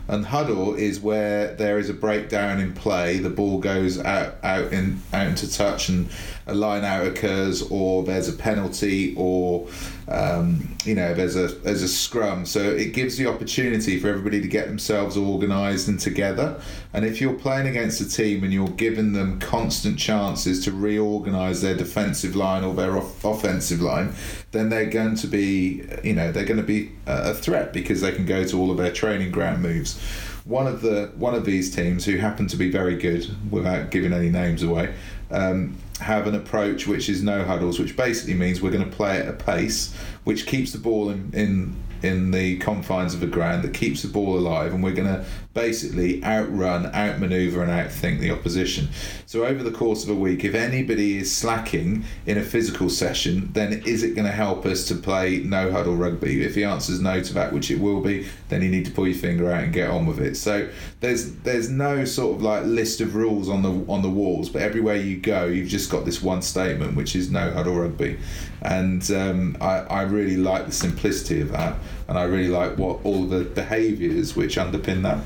And 0.06 0.26
huddle 0.26 0.74
is 0.74 1.00
where 1.00 1.54
there 1.54 1.78
is 1.78 1.88
a 1.88 1.94
breakdown 1.94 2.60
in 2.60 2.74
play. 2.74 3.18
The 3.18 3.30
ball 3.30 3.58
goes 3.58 3.98
out 3.98 4.36
out 4.42 4.70
in 4.70 5.00
out 5.14 5.28
into 5.28 5.50
touch, 5.50 5.88
and 5.88 6.10
a 6.46 6.54
line 6.54 6.84
out 6.84 7.06
occurs, 7.06 7.62
or 7.70 8.02
there's 8.02 8.28
a 8.28 8.32
penalty, 8.32 9.14
or 9.16 9.66
um, 10.08 10.76
you 10.84 10.94
know, 10.94 11.14
there's 11.14 11.36
a 11.36 11.48
there's 11.48 11.82
a 11.82 11.88
scrum, 11.88 12.44
so 12.44 12.60
it 12.60 12.92
gives 12.92 13.16
the 13.16 13.26
opportunity 13.26 13.98
for 13.98 14.08
everybody 14.08 14.40
to 14.42 14.48
get 14.48 14.66
themselves 14.66 15.16
organised 15.16 15.88
and 15.88 15.98
together. 15.98 16.60
And 16.92 17.04
if 17.04 17.20
you're 17.20 17.34
playing 17.34 17.66
against 17.66 18.00
a 18.00 18.08
team 18.08 18.44
and 18.44 18.52
you're 18.52 18.68
giving 18.68 19.14
them 19.14 19.40
constant 19.40 19.98
chances 19.98 20.62
to 20.64 20.72
reorganise 20.72 21.62
their 21.62 21.74
defensive 21.74 22.36
line 22.36 22.62
or 22.62 22.74
their 22.74 22.96
off- 22.96 23.24
offensive 23.24 23.80
line, 23.80 24.14
then 24.52 24.68
they're 24.68 24.90
going 24.90 25.16
to 25.16 25.26
be, 25.26 25.82
you 26.04 26.12
know, 26.12 26.30
they're 26.30 26.44
going 26.44 26.60
to 26.60 26.62
be 26.62 26.92
a 27.06 27.32
threat 27.34 27.72
because 27.72 28.02
they 28.02 28.12
can 28.12 28.26
go 28.26 28.44
to 28.44 28.60
all 28.60 28.70
of 28.70 28.76
their 28.76 28.92
training 28.92 29.30
ground 29.30 29.62
moves. 29.62 29.98
One 30.44 30.66
of 30.66 30.82
the 30.82 31.10
one 31.16 31.34
of 31.34 31.46
these 31.46 31.74
teams 31.74 32.04
who 32.04 32.18
happen 32.18 32.46
to 32.48 32.56
be 32.56 32.70
very 32.70 32.96
good, 32.96 33.26
without 33.50 33.90
giving 33.90 34.12
any 34.12 34.28
names 34.28 34.62
away, 34.62 34.94
um, 35.30 35.78
have 36.00 36.26
an 36.26 36.34
approach 36.34 36.86
which 36.86 37.08
is 37.08 37.22
no 37.22 37.44
huddles, 37.44 37.78
which 37.78 37.96
basically 37.96 38.34
means 38.34 38.60
we're 38.60 38.72
going 38.72 38.88
to 38.88 38.96
play 38.96 39.18
at 39.18 39.28
a 39.28 39.32
pace 39.32 39.94
which 40.24 40.46
keeps 40.46 40.72
the 40.72 40.78
ball 40.78 41.10
in, 41.10 41.30
in 41.32 41.76
in 42.02 42.30
the 42.32 42.58
confines 42.58 43.14
of 43.14 43.20
the 43.20 43.26
ground 43.26 43.64
that 43.64 43.72
keeps 43.72 44.02
the 44.02 44.08
ball 44.08 44.36
alive, 44.36 44.74
and 44.74 44.84
we're 44.84 44.92
going 44.92 45.08
to 45.08 45.24
basically 45.54 46.22
outrun, 46.24 46.86
outmaneuver, 46.86 47.62
and 47.62 47.70
outthink 47.70 48.18
the 48.18 48.30
opposition. 48.30 48.88
So, 49.24 49.46
over 49.46 49.62
the 49.62 49.70
course 49.70 50.02
of 50.02 50.10
a 50.10 50.14
week, 50.14 50.44
if 50.44 50.54
anybody 50.54 51.18
is 51.18 51.34
slacking 51.34 52.04
in 52.26 52.36
a 52.36 52.42
physical 52.42 52.90
session, 52.90 53.50
then 53.52 53.72
is 53.86 54.02
it 54.02 54.14
going 54.14 54.26
to 54.26 54.32
help 54.32 54.66
us 54.66 54.86
to 54.88 54.96
play 54.96 55.38
no 55.38 55.70
huddle 55.70 55.94
rugby? 55.94 56.44
If 56.44 56.54
the 56.54 56.64
answer 56.64 56.92
is 56.92 57.00
no 57.00 57.22
to 57.22 57.34
that, 57.34 57.52
which 57.52 57.70
it 57.70 57.80
will 57.80 58.00
be, 58.00 58.26
then 58.48 58.62
you 58.62 58.68
need 58.68 58.84
to 58.86 58.90
pull 58.90 59.06
your 59.06 59.16
finger 59.16 59.50
out 59.50 59.64
and 59.64 59.72
get 59.72 59.88
on 59.88 60.06
with 60.06 60.20
it. 60.20 60.36
So, 60.36 60.68
there's 61.00 61.36
there's 61.36 61.70
no 61.70 62.04
sort 62.04 62.36
of 62.36 62.42
like 62.42 62.64
list 62.64 63.00
of 63.00 63.14
rules 63.14 63.48
on 63.48 63.62
the 63.62 63.70
on 63.90 64.02
the 64.02 64.10
walls, 64.10 64.50
but 64.50 64.60
everywhere 64.60 64.96
you 64.96 65.16
go, 65.16 65.46
you've 65.46 65.68
just 65.68 65.90
got 65.90 66.04
this 66.04 66.20
one 66.20 66.42
statement, 66.42 66.96
which 66.96 67.14
is 67.14 67.30
no 67.30 67.52
huddle 67.52 67.76
rugby, 67.76 68.18
and 68.62 69.08
um, 69.12 69.56
I 69.60 69.78
I 69.78 70.02
really 70.02 70.36
like 70.36 70.66
the 70.66 70.72
simplicity 70.72 71.40
of 71.40 71.52
that 71.52 71.76
and 72.08 72.18
I 72.18 72.24
really 72.24 72.48
like 72.48 72.76
what 72.78 73.00
all 73.04 73.24
the 73.24 73.44
behaviours 73.44 74.36
which 74.36 74.56
underpin 74.56 75.02
that. 75.02 75.18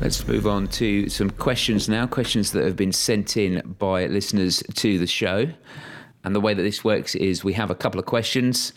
Let's 0.00 0.26
move 0.26 0.46
on 0.46 0.66
to 0.68 1.08
some 1.08 1.30
questions 1.30 1.88
now. 1.88 2.06
Questions 2.06 2.52
that 2.52 2.64
have 2.64 2.76
been 2.76 2.92
sent 2.92 3.36
in 3.36 3.76
by 3.78 4.06
listeners 4.06 4.62
to 4.74 4.98
the 4.98 5.06
show. 5.06 5.48
And 6.24 6.34
the 6.34 6.40
way 6.40 6.52
that 6.52 6.62
this 6.62 6.82
works 6.82 7.14
is 7.14 7.44
we 7.44 7.52
have 7.52 7.70
a 7.70 7.74
couple 7.74 8.00
of 8.00 8.06
questions 8.06 8.72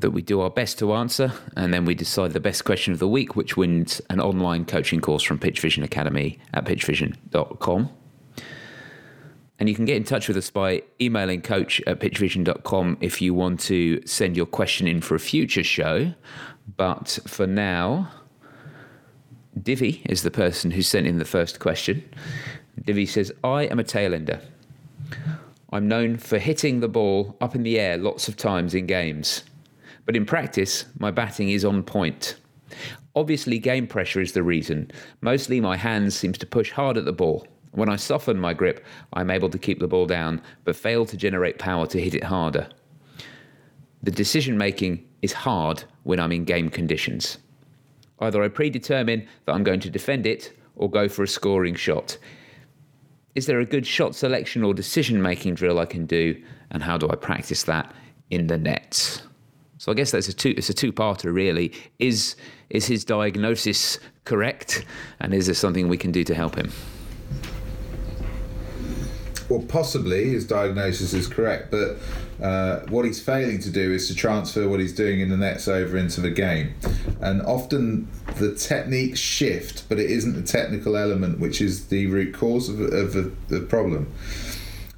that 0.00 0.10
we 0.10 0.20
do 0.20 0.40
our 0.40 0.50
best 0.50 0.80
to 0.80 0.92
answer, 0.94 1.32
and 1.56 1.72
then 1.72 1.84
we 1.84 1.94
decide 1.94 2.32
the 2.32 2.40
best 2.40 2.64
question 2.64 2.92
of 2.92 2.98
the 2.98 3.06
week, 3.06 3.36
which 3.36 3.56
wins 3.56 4.00
an 4.10 4.20
online 4.20 4.64
coaching 4.64 5.00
course 5.00 5.22
from 5.22 5.38
Pitch 5.38 5.60
Vision 5.60 5.84
Academy 5.84 6.40
at 6.52 6.64
pitchvision.com. 6.64 7.88
And 9.60 9.68
you 9.68 9.76
can 9.76 9.84
get 9.84 9.96
in 9.96 10.02
touch 10.02 10.26
with 10.26 10.36
us 10.36 10.50
by 10.50 10.82
emailing 11.00 11.40
coach 11.40 11.80
at 11.86 12.00
pitchvision.com 12.00 12.98
if 13.00 13.22
you 13.22 13.32
want 13.32 13.60
to 13.60 14.04
send 14.04 14.36
your 14.36 14.46
question 14.46 14.88
in 14.88 15.00
for 15.00 15.14
a 15.14 15.20
future 15.20 15.62
show. 15.62 16.14
But 16.76 17.20
for 17.26 17.46
now, 17.46 18.10
Divi 19.60 20.02
is 20.06 20.22
the 20.22 20.30
person 20.30 20.70
who 20.70 20.82
sent 20.82 21.06
in 21.06 21.18
the 21.18 21.24
first 21.24 21.60
question. 21.60 22.08
Divi 22.84 23.06
says, 23.06 23.32
I 23.44 23.64
am 23.64 23.78
a 23.78 23.84
tailender. 23.84 24.42
I'm 25.72 25.88
known 25.88 26.16
for 26.16 26.38
hitting 26.38 26.80
the 26.80 26.88
ball 26.88 27.36
up 27.40 27.54
in 27.54 27.62
the 27.62 27.78
air 27.78 27.98
lots 27.98 28.28
of 28.28 28.36
times 28.36 28.74
in 28.74 28.86
games. 28.86 29.44
But 30.04 30.16
in 30.16 30.26
practice, 30.26 30.86
my 30.98 31.10
batting 31.10 31.50
is 31.50 31.64
on 31.64 31.82
point. 31.82 32.36
Obviously, 33.14 33.58
game 33.58 33.86
pressure 33.86 34.20
is 34.20 34.32
the 34.32 34.42
reason. 34.42 34.90
Mostly, 35.20 35.60
my 35.60 35.76
hands 35.76 36.16
seems 36.16 36.38
to 36.38 36.46
push 36.46 36.70
hard 36.70 36.96
at 36.96 37.04
the 37.04 37.12
ball. 37.12 37.46
When 37.72 37.88
I 37.88 37.96
soften 37.96 38.38
my 38.38 38.54
grip, 38.54 38.84
I'm 39.12 39.30
able 39.30 39.50
to 39.50 39.58
keep 39.58 39.80
the 39.80 39.88
ball 39.88 40.06
down, 40.06 40.40
but 40.64 40.76
fail 40.76 41.06
to 41.06 41.16
generate 41.16 41.58
power 41.58 41.86
to 41.86 42.00
hit 42.00 42.14
it 42.14 42.24
harder. 42.24 42.68
The 44.02 44.10
decision 44.10 44.58
making 44.58 45.06
is 45.20 45.32
hard 45.32 45.84
when 46.02 46.18
I'm 46.20 46.32
in 46.32 46.44
game 46.44 46.70
conditions. 46.70 47.38
Either 48.22 48.42
I 48.42 48.48
predetermine 48.48 49.26
that 49.44 49.52
I'm 49.52 49.64
going 49.64 49.80
to 49.80 49.90
defend 49.90 50.26
it 50.26 50.56
or 50.76 50.88
go 50.88 51.08
for 51.08 51.24
a 51.24 51.28
scoring 51.28 51.74
shot. 51.74 52.16
Is 53.34 53.46
there 53.46 53.58
a 53.58 53.66
good 53.66 53.86
shot 53.86 54.14
selection 54.14 54.62
or 54.62 54.72
decision 54.74 55.20
making 55.20 55.54
drill 55.54 55.80
I 55.80 55.86
can 55.86 56.06
do, 56.06 56.40
and 56.70 56.82
how 56.82 56.96
do 56.96 57.08
I 57.10 57.16
practice 57.16 57.64
that 57.64 57.92
in 58.30 58.46
the 58.46 58.58
nets? 58.58 59.22
So 59.78 59.90
I 59.90 59.96
guess 59.96 60.12
that's 60.12 60.28
a 60.28 60.32
two. 60.32 60.54
It's 60.56 60.70
a 60.70 60.74
two-parter, 60.74 61.34
really. 61.34 61.72
Is 61.98 62.36
is 62.70 62.86
his 62.86 63.04
diagnosis 63.04 63.98
correct, 64.24 64.84
and 65.18 65.34
is 65.34 65.46
there 65.46 65.54
something 65.54 65.88
we 65.88 65.98
can 65.98 66.12
do 66.12 66.22
to 66.24 66.34
help 66.34 66.54
him? 66.54 66.70
well, 69.52 69.62
possibly 69.68 70.30
his 70.30 70.46
diagnosis 70.46 71.12
is 71.12 71.26
correct, 71.26 71.70
but 71.70 71.98
uh, 72.42 72.80
what 72.88 73.04
he's 73.04 73.22
failing 73.22 73.60
to 73.60 73.70
do 73.70 73.92
is 73.92 74.08
to 74.08 74.14
transfer 74.14 74.68
what 74.68 74.80
he's 74.80 74.92
doing 74.92 75.20
in 75.20 75.28
the 75.28 75.36
nets 75.36 75.68
over 75.68 75.96
into 75.96 76.20
the 76.20 76.30
game. 76.30 76.74
And 77.20 77.40
often 77.42 78.08
the 78.36 78.54
techniques 78.54 79.20
shift, 79.20 79.88
but 79.88 79.98
it 80.00 80.10
isn't 80.10 80.34
the 80.34 80.42
technical 80.42 80.96
element 80.96 81.38
which 81.38 81.60
is 81.60 81.86
the 81.86 82.08
root 82.08 82.34
cause 82.34 82.68
of, 82.68 82.80
of 82.80 83.12
the, 83.12 83.32
the 83.48 83.60
problem. 83.60 84.12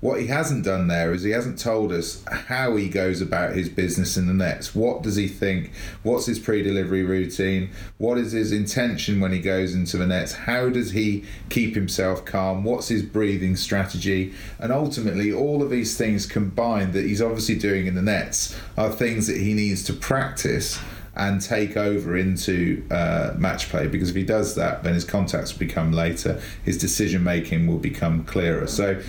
What 0.05 0.21
he 0.21 0.27
hasn't 0.27 0.67
done 0.67 0.89
there 0.89 1.15
is 1.15 1.23
he 1.23 1.31
hasn't 1.31 1.59
told 1.59 1.91
us 1.91 2.23
how 2.31 2.77
he 2.77 2.91
goes 2.91 3.23
about 3.23 3.57
his 3.57 3.71
business 3.71 4.19
in 4.19 4.27
the 4.27 4.35
nets. 4.35 4.75
What 4.75 5.01
does 5.01 5.17
he 5.17 5.27
think? 5.27 5.71
What's 6.03 6.27
his 6.27 6.39
pre 6.39 6.63
delivery 6.63 7.03
routine? 7.03 7.71
What 7.97 8.19
is 8.19 8.33
his 8.33 8.53
intention 8.53 9.19
when 9.19 9.33
he 9.33 9.39
goes 9.39 9.75
into 9.75 9.97
the 9.97 10.07
nets? 10.07 10.35
How 10.35 10.69
does 10.69 10.91
he 10.91 11.25
keep 11.49 11.75
himself 11.75 12.27
calm? 12.27 12.65
What's 12.65 12.89
his 12.89 13.03
breathing 13.03 13.57
strategy? 13.57 14.35
And 14.59 14.71
ultimately, 14.71 15.33
all 15.33 15.63
of 15.63 15.71
these 15.71 15.97
things 15.97 16.27
combined 16.27 16.93
that 16.93 17.07
he's 17.07 17.23
obviously 17.23 17.55
doing 17.55 17.87
in 17.87 17.95
the 17.95 18.03
nets 18.03 18.55
are 18.77 18.91
things 18.91 19.27
that 19.29 19.39
he 19.39 19.55
needs 19.55 19.83
to 19.85 19.95
practice 19.95 20.79
and 21.17 21.41
take 21.41 21.77
over 21.77 22.17
into 22.17 22.85
uh, 22.91 23.35
match 23.37 23.69
play 23.69 23.87
because 23.87 24.11
if 24.11 24.17
he 24.17 24.25
does 24.25 24.55
that, 24.57 24.83
then 24.83 24.95
his 24.95 25.05
contacts 25.05 25.53
will 25.53 25.61
become 25.61 25.93
later, 25.93 26.41
his 26.65 26.79
decision 26.79 27.23
making 27.23 27.67
will 27.67 27.79
become 27.79 28.25
clearer. 28.25 28.67
So 28.67 29.01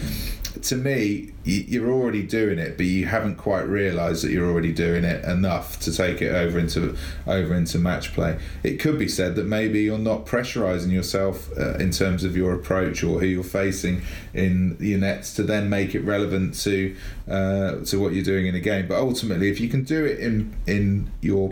to 0.62 0.76
me, 0.76 1.32
you're 1.44 1.92
already 1.92 2.24
doing 2.24 2.58
it, 2.58 2.76
but 2.76 2.88
you 2.88 3.06
haven't 3.06 3.36
quite 3.36 3.68
realised 3.68 4.24
that 4.24 4.32
you're 4.32 4.50
already 4.50 4.74
doing 4.74 5.04
it 5.04 5.24
enough 5.26 5.80
to 5.82 5.96
take 5.96 6.22
it 6.22 6.34
over 6.34 6.58
into 6.58 6.98
over 7.28 7.54
into 7.54 7.78
match 7.78 8.14
play. 8.14 8.40
It 8.64 8.80
could 8.80 8.98
be 8.98 9.08
said 9.08 9.36
that 9.36 9.46
maybe 9.46 9.84
you're 9.84 10.00
not 10.00 10.26
pressurising 10.26 10.92
yourself 10.92 11.50
uh, 11.58 11.76
in 11.76 11.92
terms 11.92 12.24
of 12.24 12.36
your 12.36 12.54
approach 12.54 13.04
or 13.04 13.20
who 13.20 13.28
you're 13.28 13.44
facing 13.44 14.02
in 14.34 14.78
your 14.80 15.00
nets 15.00 15.36
to 15.36 15.44
then 15.44 15.70
make 15.70 15.94
it 15.94 16.02
relevant 16.02 16.56
to 16.62 16.96
uh, 17.30 17.76
to 17.86 18.00
what 18.00 18.14
you're 18.14 18.24
doing 18.24 18.48
in 18.48 18.56
a 18.56 18.60
game. 18.60 18.88
But 18.88 19.00
ultimately, 19.00 19.50
if 19.50 19.60
you 19.60 19.70
can 19.70 19.84
do 19.84 20.04
it 20.04 20.20
in 20.20 20.56
in 20.66 21.12
your 21.22 21.52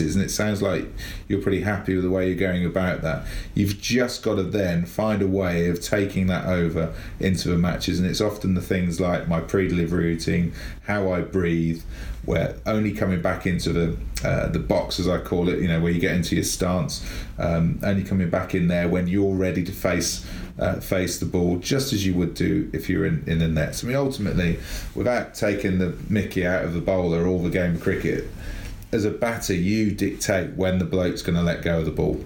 and 0.00 0.24
it 0.24 0.30
sounds 0.30 0.62
like 0.62 0.86
you're 1.28 1.40
pretty 1.40 1.62
happy 1.62 1.94
with 1.94 2.04
the 2.04 2.10
way 2.10 2.28
you're 2.28 2.36
going 2.36 2.64
about 2.64 3.02
that, 3.02 3.26
you've 3.54 3.80
just 3.80 4.22
got 4.22 4.36
to 4.36 4.42
then 4.42 4.84
find 4.86 5.22
a 5.22 5.26
way 5.26 5.68
of 5.68 5.80
taking 5.80 6.26
that 6.28 6.46
over 6.46 6.94
into 7.20 7.48
the 7.48 7.58
matches, 7.58 7.98
and 7.98 8.08
it's 8.08 8.20
often 8.20 8.54
the 8.54 8.60
things 8.60 9.00
like 9.00 9.28
my 9.28 9.40
pre-delivery 9.40 10.04
routine, 10.04 10.52
how 10.86 11.12
I 11.12 11.20
breathe, 11.20 11.82
where 12.24 12.56
only 12.66 12.92
coming 12.92 13.20
back 13.20 13.46
into 13.46 13.72
the 13.72 13.96
uh, 14.24 14.46
the 14.48 14.58
box 14.60 15.00
as 15.00 15.08
I 15.08 15.18
call 15.18 15.48
it, 15.48 15.58
you 15.58 15.66
know, 15.66 15.80
where 15.80 15.90
you 15.90 16.00
get 16.00 16.14
into 16.14 16.36
your 16.36 16.44
stance, 16.44 17.04
um, 17.38 17.80
only 17.82 18.04
coming 18.04 18.30
back 18.30 18.54
in 18.54 18.68
there 18.68 18.88
when 18.88 19.08
you're 19.08 19.34
ready 19.34 19.64
to 19.64 19.72
face 19.72 20.24
uh, 20.58 20.78
face 20.78 21.18
the 21.18 21.26
ball, 21.26 21.58
just 21.58 21.92
as 21.92 22.06
you 22.06 22.14
would 22.14 22.34
do 22.34 22.70
if 22.72 22.88
you're 22.88 23.04
in 23.04 23.24
in 23.26 23.38
the 23.38 23.48
nets. 23.48 23.82
I 23.82 23.88
mean, 23.88 23.96
ultimately, 23.96 24.58
without 24.94 25.34
taking 25.34 25.78
the 25.78 25.96
Mickey 26.08 26.46
out 26.46 26.64
of 26.64 26.74
the 26.74 26.80
bowler 26.80 27.26
or 27.26 27.40
the 27.40 27.50
game 27.50 27.74
of 27.74 27.80
cricket, 27.80 28.28
as 28.92 29.04
a 29.04 29.10
batter, 29.10 29.54
you 29.54 29.90
dictate 29.90 30.54
when 30.54 30.78
the 30.78 30.84
bloke's 30.84 31.22
going 31.22 31.36
to 31.36 31.42
let 31.42 31.62
go 31.62 31.78
of 31.78 31.86
the 31.86 31.90
ball 31.90 32.22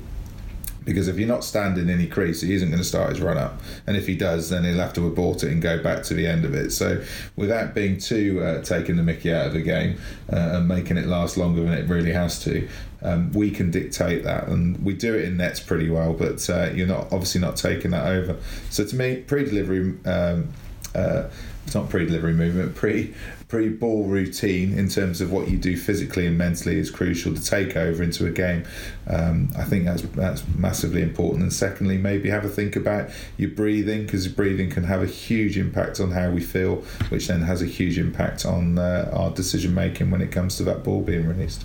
because 0.87 1.09
if 1.09 1.19
you're 1.19 1.29
not 1.29 1.45
standing 1.45 1.89
in 1.89 1.91
any 1.91 2.07
crease, 2.07 2.41
he 2.41 2.55
isn't 2.55 2.69
going 2.71 2.81
to 2.81 2.87
start 2.87 3.11
his 3.11 3.21
run 3.21 3.37
up. 3.37 3.61
And 3.89 3.97
if 3.97 4.07
he 4.07 4.17
does, 4.17 4.51
then 4.51 4.65
he'll 4.65 4.77
have 4.77 4.93
to 4.95 5.07
abort 5.07 5.43
it 5.43 5.51
and 5.51 5.61
go 5.61 5.83
back 5.83 6.05
to 6.05 6.15
the 6.15 6.27
end 6.27 6.45
of 6.45 6.55
it. 6.55 6.71
So, 6.71 7.03
without 7.35 7.75
being 7.75 7.99
too 7.99 8.41
uh, 8.43 8.63
taking 8.63 8.97
the 8.97 9.03
mickey 9.03 9.33
out 9.33 9.49
of 9.49 9.53
the 9.53 9.63
game 9.63 9.99
uh, 10.33 10.37
and 10.37 10.69
making 10.69 10.97
it 10.97 11.07
last 11.07 11.37
longer 11.37 11.65
than 11.65 11.73
it 11.73 11.89
really 11.89 12.13
has 12.13 12.43
to, 12.45 12.69
um, 13.03 13.33
we 13.33 13.51
can 13.51 13.73
dictate 13.73 14.23
that. 14.23 14.47
And 14.47 14.83
we 14.85 14.95
do 14.95 15.13
it 15.17 15.25
in 15.25 15.37
nets 15.37 15.59
pretty 15.59 15.91
well, 15.91 16.13
but 16.13 16.49
uh, 16.49 16.71
you're 16.73 16.87
not 16.87 17.07
obviously 17.13 17.41
not 17.41 17.57
taking 17.57 17.91
that 17.91 18.07
over. 18.07 18.37
So, 18.71 18.87
to 18.87 18.97
me, 18.97 19.23
pre 19.23 19.45
delivery. 19.45 19.99
Um, 20.05 20.49
uh, 20.95 21.29
it's 21.67 21.75
not 21.75 21.91
pre-delivery 21.91 22.33
movement, 22.33 22.77
pre 22.77 23.13
pre-ball 23.49 24.05
routine 24.05 24.77
in 24.79 24.89
terms 24.89 25.21
of 25.21 25.33
what 25.33 25.49
you 25.49 25.57
do 25.57 25.77
physically 25.77 26.27
and 26.27 26.39
mentally 26.39 26.79
is 26.79 26.91
crucial 26.91 27.35
to 27.35 27.45
take 27.45 27.77
over 27.77 28.03
into 28.03 28.27
a 28.27 28.31
game. 28.31 28.65
Um, 29.09 29.51
I 29.57 29.65
think 29.65 29.85
that's 29.85 30.03
that's 30.03 30.47
massively 30.57 31.03
important. 31.03 31.43
And 31.43 31.53
secondly, 31.53 31.99
maybe 31.99 32.31
have 32.31 32.45
a 32.45 32.49
think 32.49 32.77
about 32.77 33.11
your 33.37 33.51
breathing 33.51 34.05
because 34.05 34.29
breathing 34.29 34.71
can 34.71 34.85
have 34.85 35.03
a 35.03 35.07
huge 35.07 35.59
impact 35.59 35.99
on 35.99 36.13
how 36.13 36.31
we 36.31 36.41
feel, 36.41 36.77
which 37.09 37.27
then 37.27 37.43
has 37.43 37.63
a 37.63 37.67
huge 37.67 37.99
impact 37.99 38.47
on 38.47 38.79
uh, 38.79 39.11
our 39.13 39.31
decision 39.33 39.75
making 39.75 40.13
when 40.13 40.23
it 40.23 40.31
comes 40.31 40.57
to 40.59 40.63
that 40.65 40.85
ball 40.85 41.03
being 41.03 41.27
released. 41.27 41.65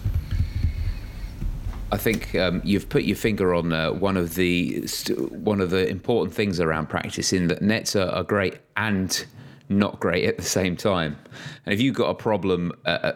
I 1.91 1.97
think 1.97 2.33
um, 2.35 2.61
you've 2.63 2.89
put 2.89 3.03
your 3.03 3.17
finger 3.17 3.53
on 3.53 3.71
uh, 3.71 3.91
one 3.91 4.17
of 4.17 4.33
the 4.33 4.87
st- 4.87 5.31
one 5.31 5.61
of 5.61 5.69
the 5.69 5.87
important 5.87 6.33
things 6.33 6.59
around 6.59 6.87
practice 6.87 7.33
in 7.33 7.47
that 7.47 7.61
nets 7.61 7.95
are, 7.95 8.09
are 8.09 8.23
great 8.23 8.57
and 8.77 9.25
not 9.71 9.99
great 9.99 10.25
at 10.25 10.37
the 10.37 10.43
same 10.43 10.75
time. 10.75 11.17
And 11.65 11.73
if 11.73 11.81
you've 11.81 11.95
got 11.95 12.09
a 12.09 12.15
problem 12.15 12.71
uh, 12.85 13.13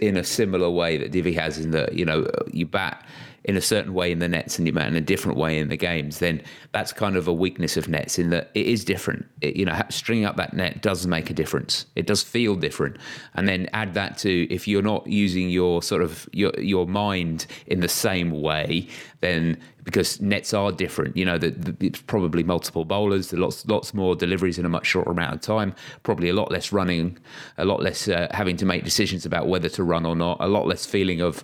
in 0.00 0.16
a 0.16 0.24
similar 0.24 0.70
way 0.70 0.96
that 0.98 1.10
Divi 1.10 1.32
has, 1.34 1.58
in 1.58 1.70
that 1.72 1.94
you 1.94 2.04
know 2.04 2.28
you 2.52 2.66
bat 2.66 3.04
in 3.44 3.56
a 3.56 3.60
certain 3.62 3.94
way 3.94 4.12
in 4.12 4.18
the 4.18 4.28
nets 4.28 4.58
and 4.58 4.66
you 4.66 4.72
bat 4.74 4.86
in 4.88 4.94
a 4.94 5.00
different 5.00 5.38
way 5.38 5.58
in 5.58 5.68
the 5.68 5.76
games, 5.76 6.18
then 6.18 6.42
that's 6.72 6.92
kind 6.92 7.16
of 7.16 7.26
a 7.26 7.32
weakness 7.32 7.78
of 7.78 7.88
nets 7.88 8.18
in 8.18 8.28
that 8.28 8.50
it 8.54 8.66
is 8.66 8.84
different. 8.84 9.24
It, 9.40 9.56
you 9.56 9.64
know, 9.64 9.80
stringing 9.88 10.26
up 10.26 10.36
that 10.36 10.52
net 10.52 10.82
does 10.82 11.06
make 11.06 11.30
a 11.30 11.34
difference. 11.34 11.86
It 11.96 12.06
does 12.06 12.22
feel 12.22 12.56
different, 12.56 12.98
and 13.34 13.48
then 13.48 13.68
add 13.72 13.94
that 13.94 14.18
to 14.18 14.52
if 14.52 14.68
you're 14.68 14.82
not 14.82 15.06
using 15.06 15.48
your 15.48 15.82
sort 15.82 16.02
of 16.02 16.28
your 16.32 16.52
your 16.58 16.86
mind 16.86 17.46
in 17.66 17.80
the 17.80 17.88
same 17.88 18.42
way, 18.42 18.88
then 19.20 19.58
because 19.88 20.20
nets 20.20 20.52
are 20.52 20.70
different. 20.70 21.16
You 21.16 21.24
know, 21.24 21.38
that 21.38 21.82
it's 21.82 22.02
probably 22.02 22.42
multiple 22.42 22.84
bowlers, 22.84 23.32
lots 23.32 23.66
lots 23.66 23.94
more 23.94 24.14
deliveries 24.14 24.58
in 24.58 24.66
a 24.66 24.68
much 24.68 24.86
shorter 24.86 25.10
amount 25.10 25.34
of 25.34 25.40
time, 25.40 25.74
probably 26.02 26.28
a 26.28 26.34
lot 26.34 26.50
less 26.50 26.72
running, 26.72 27.16
a 27.56 27.64
lot 27.64 27.82
less 27.82 28.06
uh, 28.06 28.28
having 28.32 28.58
to 28.58 28.66
make 28.66 28.84
decisions 28.84 29.24
about 29.24 29.48
whether 29.48 29.70
to 29.70 29.82
run 29.82 30.04
or 30.04 30.14
not, 30.14 30.36
a 30.40 30.46
lot 30.46 30.66
less 30.66 30.84
feeling 30.84 31.22
of 31.22 31.42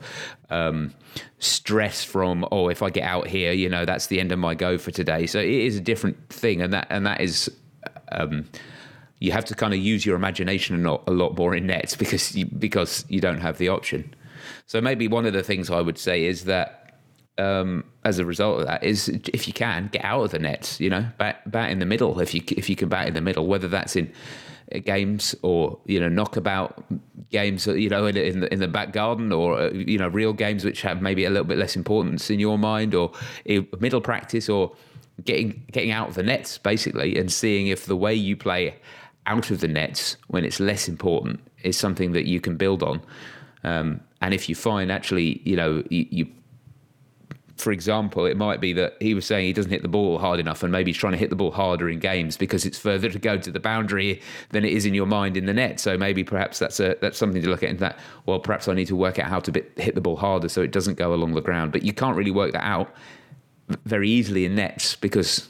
um, 0.50 0.92
stress 1.38 2.04
from 2.04 2.46
oh 2.52 2.68
if 2.68 2.82
I 2.82 2.90
get 2.90 3.04
out 3.04 3.26
here, 3.26 3.52
you 3.52 3.70
know, 3.70 3.86
that's 3.86 4.08
the 4.08 4.20
end 4.20 4.30
of 4.30 4.38
my 4.38 4.54
go 4.54 4.76
for 4.76 4.90
today. 4.90 5.24
So 5.26 5.38
it 5.38 5.48
is 5.48 5.78
a 5.78 5.80
different 5.80 6.28
thing, 6.28 6.60
and 6.60 6.72
that 6.74 6.86
and 6.90 7.06
that 7.06 7.22
is. 7.22 7.50
Um, 8.12 8.44
you 9.20 9.32
have 9.32 9.46
to 9.46 9.54
kind 9.54 9.72
of 9.72 9.80
use 9.80 10.04
your 10.04 10.16
imagination 10.16 10.84
a 10.84 10.90
lot, 10.90 11.04
a 11.06 11.10
lot 11.10 11.38
more 11.38 11.54
in 11.54 11.66
nets 11.66 11.96
because 11.96 12.36
you, 12.36 12.44
because 12.44 13.06
you 13.08 13.20
don't 13.20 13.40
have 13.40 13.56
the 13.56 13.70
option. 13.70 14.14
So 14.66 14.82
maybe 14.82 15.08
one 15.08 15.24
of 15.24 15.32
the 15.32 15.42
things 15.42 15.70
I 15.70 15.80
would 15.80 15.96
say 15.96 16.24
is 16.24 16.44
that 16.44 16.83
um, 17.38 17.84
as 18.04 18.18
a 18.18 18.24
result 18.24 18.60
of 18.60 18.66
that 18.66 18.84
is 18.84 19.08
if 19.08 19.46
you 19.46 19.52
can 19.52 19.88
get 19.88 20.04
out 20.04 20.22
of 20.22 20.30
the 20.30 20.38
nets, 20.38 20.80
you 20.80 20.90
know, 20.90 21.06
bat, 21.18 21.50
bat 21.50 21.70
in 21.70 21.78
the 21.78 21.86
middle. 21.86 22.20
If 22.20 22.34
you 22.34 22.42
if 22.48 22.68
you 22.70 22.76
can 22.76 22.88
bat 22.88 23.08
in 23.08 23.14
the 23.14 23.20
middle, 23.20 23.46
whether 23.46 23.68
that's 23.68 23.96
in 23.96 24.12
uh, 24.74 24.78
games 24.78 25.34
or 25.42 25.78
you 25.86 25.98
know 25.98 26.08
knockabout 26.08 26.84
games, 27.30 27.66
you 27.66 27.88
know, 27.88 28.06
in, 28.06 28.16
in 28.16 28.40
the 28.40 28.52
in 28.52 28.60
the 28.60 28.68
back 28.68 28.92
garden, 28.92 29.32
or 29.32 29.58
uh, 29.58 29.70
you 29.70 29.98
know, 29.98 30.08
real 30.08 30.32
games 30.32 30.64
which 30.64 30.82
have 30.82 31.02
maybe 31.02 31.24
a 31.24 31.30
little 31.30 31.46
bit 31.46 31.58
less 31.58 31.76
importance 31.76 32.30
in 32.30 32.38
your 32.38 32.58
mind, 32.58 32.94
or 32.94 33.10
middle 33.80 34.00
practice, 34.00 34.48
or 34.48 34.74
getting 35.24 35.64
getting 35.72 35.90
out 35.90 36.08
of 36.08 36.14
the 36.14 36.22
nets 36.22 36.58
basically, 36.58 37.16
and 37.16 37.32
seeing 37.32 37.66
if 37.66 37.86
the 37.86 37.96
way 37.96 38.14
you 38.14 38.36
play 38.36 38.76
out 39.26 39.50
of 39.50 39.60
the 39.60 39.68
nets 39.68 40.16
when 40.28 40.44
it's 40.44 40.60
less 40.60 40.86
important 40.86 41.40
is 41.62 41.76
something 41.76 42.12
that 42.12 42.26
you 42.26 42.40
can 42.40 42.56
build 42.56 42.82
on. 42.82 43.00
Um, 43.64 44.00
and 44.20 44.34
if 44.34 44.48
you 44.48 44.54
find 44.54 44.92
actually, 44.92 45.40
you 45.44 45.56
know, 45.56 45.82
you, 45.88 46.06
you 46.10 46.26
for 47.64 47.72
example, 47.72 48.26
it 48.26 48.36
might 48.36 48.60
be 48.60 48.74
that 48.74 48.94
he 49.00 49.14
was 49.14 49.24
saying 49.24 49.46
he 49.46 49.52
doesn't 49.54 49.70
hit 49.70 49.80
the 49.80 49.88
ball 49.88 50.18
hard 50.18 50.38
enough, 50.38 50.62
and 50.62 50.70
maybe 50.70 50.90
he's 50.90 50.98
trying 50.98 51.14
to 51.14 51.18
hit 51.18 51.30
the 51.30 51.36
ball 51.36 51.50
harder 51.50 51.88
in 51.88 51.98
games 51.98 52.36
because 52.36 52.66
it's 52.66 52.78
further 52.78 53.08
to 53.08 53.18
go 53.18 53.38
to 53.38 53.50
the 53.50 53.58
boundary 53.58 54.20
than 54.50 54.66
it 54.66 54.72
is 54.74 54.84
in 54.84 54.92
your 54.92 55.06
mind 55.06 55.34
in 55.34 55.46
the 55.46 55.54
net. 55.54 55.80
So 55.80 55.96
maybe 55.96 56.22
perhaps 56.22 56.58
that's 56.58 56.78
a 56.78 56.96
that's 57.00 57.16
something 57.16 57.40
to 57.40 57.48
look 57.48 57.62
at. 57.62 57.70
In 57.70 57.78
that, 57.78 57.98
well, 58.26 58.38
perhaps 58.38 58.68
I 58.68 58.74
need 58.74 58.88
to 58.88 58.96
work 58.96 59.18
out 59.18 59.30
how 59.30 59.40
to 59.40 59.50
bit, 59.50 59.72
hit 59.78 59.94
the 59.94 60.02
ball 60.02 60.16
harder 60.16 60.50
so 60.50 60.60
it 60.60 60.72
doesn't 60.72 60.98
go 60.98 61.14
along 61.14 61.32
the 61.32 61.40
ground. 61.40 61.72
But 61.72 61.84
you 61.84 61.94
can't 61.94 62.18
really 62.18 62.30
work 62.30 62.52
that 62.52 62.64
out 62.64 62.94
very 63.86 64.10
easily 64.10 64.44
in 64.44 64.54
nets 64.54 64.94
because 64.94 65.48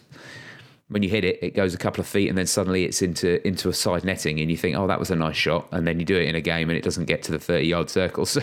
when 0.89 1.03
you 1.03 1.09
hit 1.09 1.25
it, 1.25 1.39
it 1.43 1.55
goes 1.55 1.75
a 1.75 1.79
couple 1.79 2.01
of 2.01 2.07
feet 2.07 2.29
and 2.29 2.37
then 2.37 2.47
suddenly 2.47 2.85
it's 2.85 3.01
into 3.01 3.45
into 3.47 3.69
a 3.69 3.73
side 3.73 4.05
netting, 4.05 4.41
and 4.41 4.51
you 4.51 4.57
think, 4.57 4.77
oh, 4.77 4.87
that 4.87 4.99
was 4.99 5.11
a 5.11 5.17
nice 5.17 5.37
shot, 5.37 5.67
and 5.73 5.87
then 5.87 5.99
you 5.99 6.05
do 6.05 6.17
it 6.17 6.29
in 6.29 6.35
a 6.35 6.41
game 6.41 6.69
and 6.69 6.77
it 6.77 6.83
doesn't 6.83 7.07
get 7.07 7.23
to 7.25 7.33
the 7.33 7.39
thirty 7.39 7.67
yard 7.67 7.91
circle. 7.91 8.27
So 8.35 8.41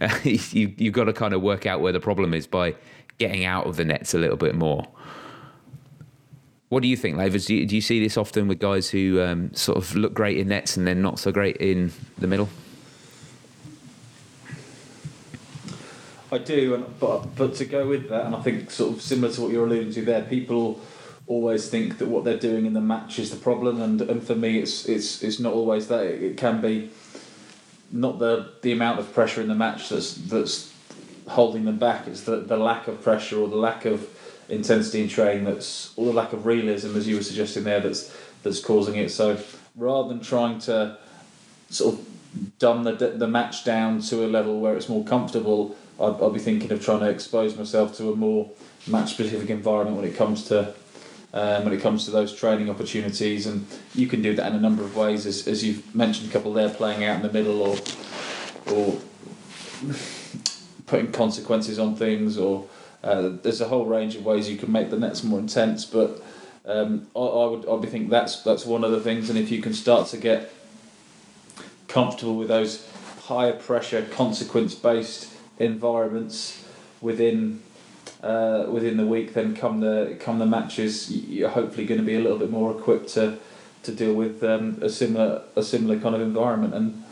uh, 0.00 0.18
you 0.24 0.72
you've 0.76 0.94
got 0.94 1.04
to 1.04 1.12
kind 1.12 1.32
of 1.32 1.42
work 1.42 1.64
out 1.64 1.80
where 1.80 1.92
the 1.92 2.00
problem 2.00 2.34
is 2.34 2.46
by 2.46 2.74
getting 3.18 3.44
out 3.44 3.66
of 3.66 3.76
the 3.76 3.84
nets 3.84 4.14
a 4.14 4.18
little 4.18 4.36
bit 4.36 4.54
more. 4.54 4.86
What 6.70 6.82
do 6.82 6.88
you 6.88 6.96
think, 6.96 7.18
Lavers? 7.18 7.46
Do 7.46 7.54
you, 7.54 7.66
do 7.66 7.74
you 7.74 7.82
see 7.82 8.02
this 8.02 8.16
often 8.16 8.48
with 8.48 8.58
guys 8.58 8.88
who 8.88 9.20
um, 9.20 9.52
sort 9.54 9.76
of 9.76 9.94
look 9.94 10.14
great 10.14 10.38
in 10.38 10.48
nets 10.48 10.76
and 10.76 10.86
then 10.86 11.02
not 11.02 11.18
so 11.18 11.30
great 11.30 11.58
in 11.58 11.92
the 12.18 12.26
middle? 12.26 12.48
I 16.32 16.38
do, 16.38 16.74
and, 16.74 16.98
but 16.98 17.36
but 17.36 17.54
to 17.56 17.66
go 17.66 17.86
with 17.86 18.08
that, 18.08 18.24
and 18.24 18.34
I 18.34 18.40
think 18.40 18.70
sort 18.70 18.96
of 18.96 19.02
similar 19.02 19.32
to 19.34 19.42
what 19.42 19.52
you're 19.52 19.66
alluding 19.66 19.92
to 19.92 20.02
there, 20.02 20.22
people 20.22 20.80
always 21.26 21.68
think 21.68 21.98
that 21.98 22.08
what 22.08 22.24
they're 22.24 22.38
doing 22.38 22.66
in 22.66 22.72
the 22.72 22.80
match 22.80 23.18
is 23.18 23.30
the 23.30 23.36
problem, 23.36 23.80
and, 23.80 24.00
and 24.00 24.22
for 24.22 24.34
me, 24.34 24.58
it's 24.58 24.86
it's 24.86 25.22
it's 25.22 25.38
not 25.38 25.52
always 25.52 25.88
that. 25.88 26.04
It, 26.04 26.36
can 26.36 26.60
be 26.60 26.90
not 27.90 28.18
the 28.18 28.52
the 28.62 28.72
amount 28.72 28.98
of 28.98 29.12
pressure 29.12 29.40
in 29.40 29.48
the 29.48 29.54
match 29.54 29.88
that's 29.88 30.14
that's 30.14 30.72
holding 31.28 31.64
them 31.64 31.78
back. 31.78 32.06
It's 32.06 32.22
the 32.22 32.36
the 32.36 32.56
lack 32.56 32.88
of 32.88 33.02
pressure 33.02 33.40
or 33.40 33.48
the 33.48 33.56
lack 33.56 33.84
of 33.84 34.08
intensity 34.48 35.02
in 35.02 35.08
training 35.08 35.44
that's 35.44 35.92
or 35.96 36.06
the 36.06 36.12
lack 36.12 36.32
of 36.32 36.46
realism, 36.46 36.96
as 36.96 37.06
you 37.06 37.16
were 37.16 37.22
suggesting 37.22 37.64
there, 37.64 37.80
that's 37.80 38.14
that's 38.42 38.60
causing 38.60 38.96
it. 38.96 39.10
So 39.10 39.38
rather 39.76 40.08
than 40.08 40.20
trying 40.20 40.58
to 40.60 40.98
sort 41.70 41.94
of 41.94 42.06
dumb 42.58 42.84
the 42.84 42.92
the 42.92 43.28
match 43.28 43.64
down 43.64 44.00
to 44.00 44.24
a 44.24 44.28
level 44.28 44.60
where 44.60 44.76
it's 44.76 44.88
more 44.88 45.04
comfortable, 45.04 45.76
I'd, 46.00 46.20
I'd 46.20 46.32
be 46.32 46.40
thinking 46.40 46.72
of 46.72 46.84
trying 46.84 47.00
to 47.00 47.10
expose 47.10 47.56
myself 47.56 47.96
to 47.98 48.12
a 48.12 48.16
more 48.16 48.50
match 48.86 49.12
specific 49.12 49.50
environment 49.50 49.96
when 49.96 50.06
it 50.06 50.16
comes 50.16 50.44
to 50.48 50.74
um, 51.32 51.64
when 51.64 51.72
it 51.72 51.80
comes 51.80 52.04
to 52.04 52.10
those 52.10 52.34
training 52.34 52.68
opportunities. 52.68 53.46
And 53.46 53.66
you 53.94 54.06
can 54.06 54.22
do 54.22 54.34
that 54.34 54.46
in 54.50 54.56
a 54.56 54.60
number 54.60 54.82
of 54.82 54.96
ways, 54.96 55.26
as, 55.26 55.48
as 55.48 55.64
you've 55.64 55.94
mentioned, 55.94 56.30
a 56.30 56.32
couple 56.32 56.52
there 56.52 56.68
playing 56.68 57.04
out 57.04 57.16
in 57.16 57.22
the 57.22 57.32
middle 57.32 57.62
or 57.62 57.76
or 58.70 58.98
putting 60.86 61.10
consequences 61.10 61.78
on 61.78 61.96
things, 61.96 62.38
or 62.38 62.68
uh, 63.02 63.30
there's 63.42 63.60
a 63.60 63.68
whole 63.68 63.86
range 63.86 64.14
of 64.14 64.24
ways 64.24 64.48
you 64.48 64.56
can 64.56 64.70
make 64.70 64.90
the 64.90 64.98
nets 64.98 65.24
more 65.24 65.38
intense. 65.38 65.84
But 65.84 66.22
um, 66.64 67.08
I, 67.16 67.20
I 67.20 67.46
would 67.46 67.66
I 67.66 67.72
would 67.72 67.82
be 67.82 67.88
think 67.88 68.10
that's 68.10 68.42
that's 68.42 68.64
one 68.64 68.84
of 68.84 68.90
the 68.90 69.00
things. 69.00 69.30
And 69.30 69.38
if 69.38 69.50
you 69.50 69.60
can 69.60 69.74
start 69.74 70.08
to 70.08 70.16
get 70.16 70.52
comfortable 71.88 72.36
with 72.36 72.48
those 72.48 72.88
higher 73.24 73.52
pressure, 73.52 74.02
consequence 74.02 74.74
based 74.74 75.32
environments 75.58 76.64
within 77.00 77.62
uh, 78.22 78.66
within 78.68 78.96
the 78.96 79.06
week, 79.06 79.34
then 79.34 79.54
come 79.54 79.80
the 79.80 80.16
come 80.20 80.38
the 80.38 80.46
matches, 80.46 81.10
you're 81.10 81.48
hopefully 81.48 81.86
going 81.86 82.00
to 82.00 82.06
be 82.06 82.14
a 82.14 82.20
little 82.20 82.38
bit 82.38 82.50
more 82.50 82.76
equipped 82.76 83.08
to 83.14 83.38
to 83.82 83.92
deal 83.92 84.14
with 84.14 84.44
um, 84.44 84.78
a 84.80 84.88
similar 84.88 85.42
a 85.56 85.62
similar 85.62 85.98
kind 85.98 86.14
of 86.14 86.20
environment. 86.20 86.74
And 86.74 87.04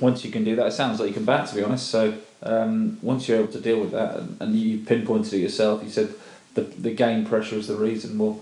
once 0.00 0.24
you 0.24 0.32
can 0.32 0.44
do 0.44 0.56
that, 0.56 0.66
it 0.66 0.72
sounds 0.72 0.98
like 0.98 1.08
you 1.08 1.14
can 1.14 1.24
bat. 1.24 1.48
To 1.48 1.54
be 1.54 1.62
honest, 1.62 1.88
so 1.88 2.14
um, 2.42 2.98
once 3.02 3.28
you're 3.28 3.38
able 3.38 3.52
to 3.52 3.60
deal 3.60 3.80
with 3.80 3.92
that, 3.92 4.16
and, 4.16 4.36
and 4.40 4.56
you 4.56 4.78
pinpointed 4.78 5.34
it 5.34 5.38
yourself, 5.38 5.82
you 5.84 5.90
said 5.90 6.14
the 6.54 6.62
the 6.62 6.92
game 6.92 7.24
pressure 7.24 7.56
is 7.56 7.68
the 7.68 7.76
reason. 7.76 8.18
Well. 8.18 8.40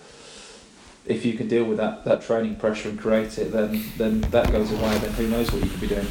If 1.06 1.24
you 1.24 1.32
can 1.32 1.48
deal 1.48 1.64
with 1.64 1.78
that, 1.78 2.04
that 2.04 2.20
training 2.20 2.56
pressure 2.56 2.90
and 2.90 2.98
create 2.98 3.38
it, 3.38 3.50
then 3.50 3.82
then 3.96 4.20
that 4.20 4.52
goes 4.52 4.70
away. 4.70 4.98
Then 4.98 5.12
who 5.12 5.26
knows 5.26 5.50
what 5.50 5.64
you 5.64 5.70
could 5.70 5.80
be 5.80 5.86
doing 5.86 6.06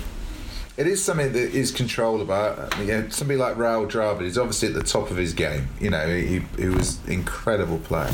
it 0.77 0.87
is 0.87 1.03
something 1.03 1.33
that 1.33 1.55
is 1.55 1.71
controllable. 1.71 2.35
Know, 2.85 3.09
somebody 3.09 3.37
like 3.37 3.55
Rahul 3.55 3.89
Dravid 3.89 4.21
is 4.21 4.37
obviously 4.37 4.69
at 4.69 4.75
the 4.75 4.83
top 4.83 5.09
of 5.09 5.17
his 5.17 5.33
game. 5.33 5.67
You 5.79 5.89
know, 5.89 6.07
he, 6.07 6.39
he 6.57 6.69
was 6.69 7.05
incredible 7.07 7.79
player 7.79 8.13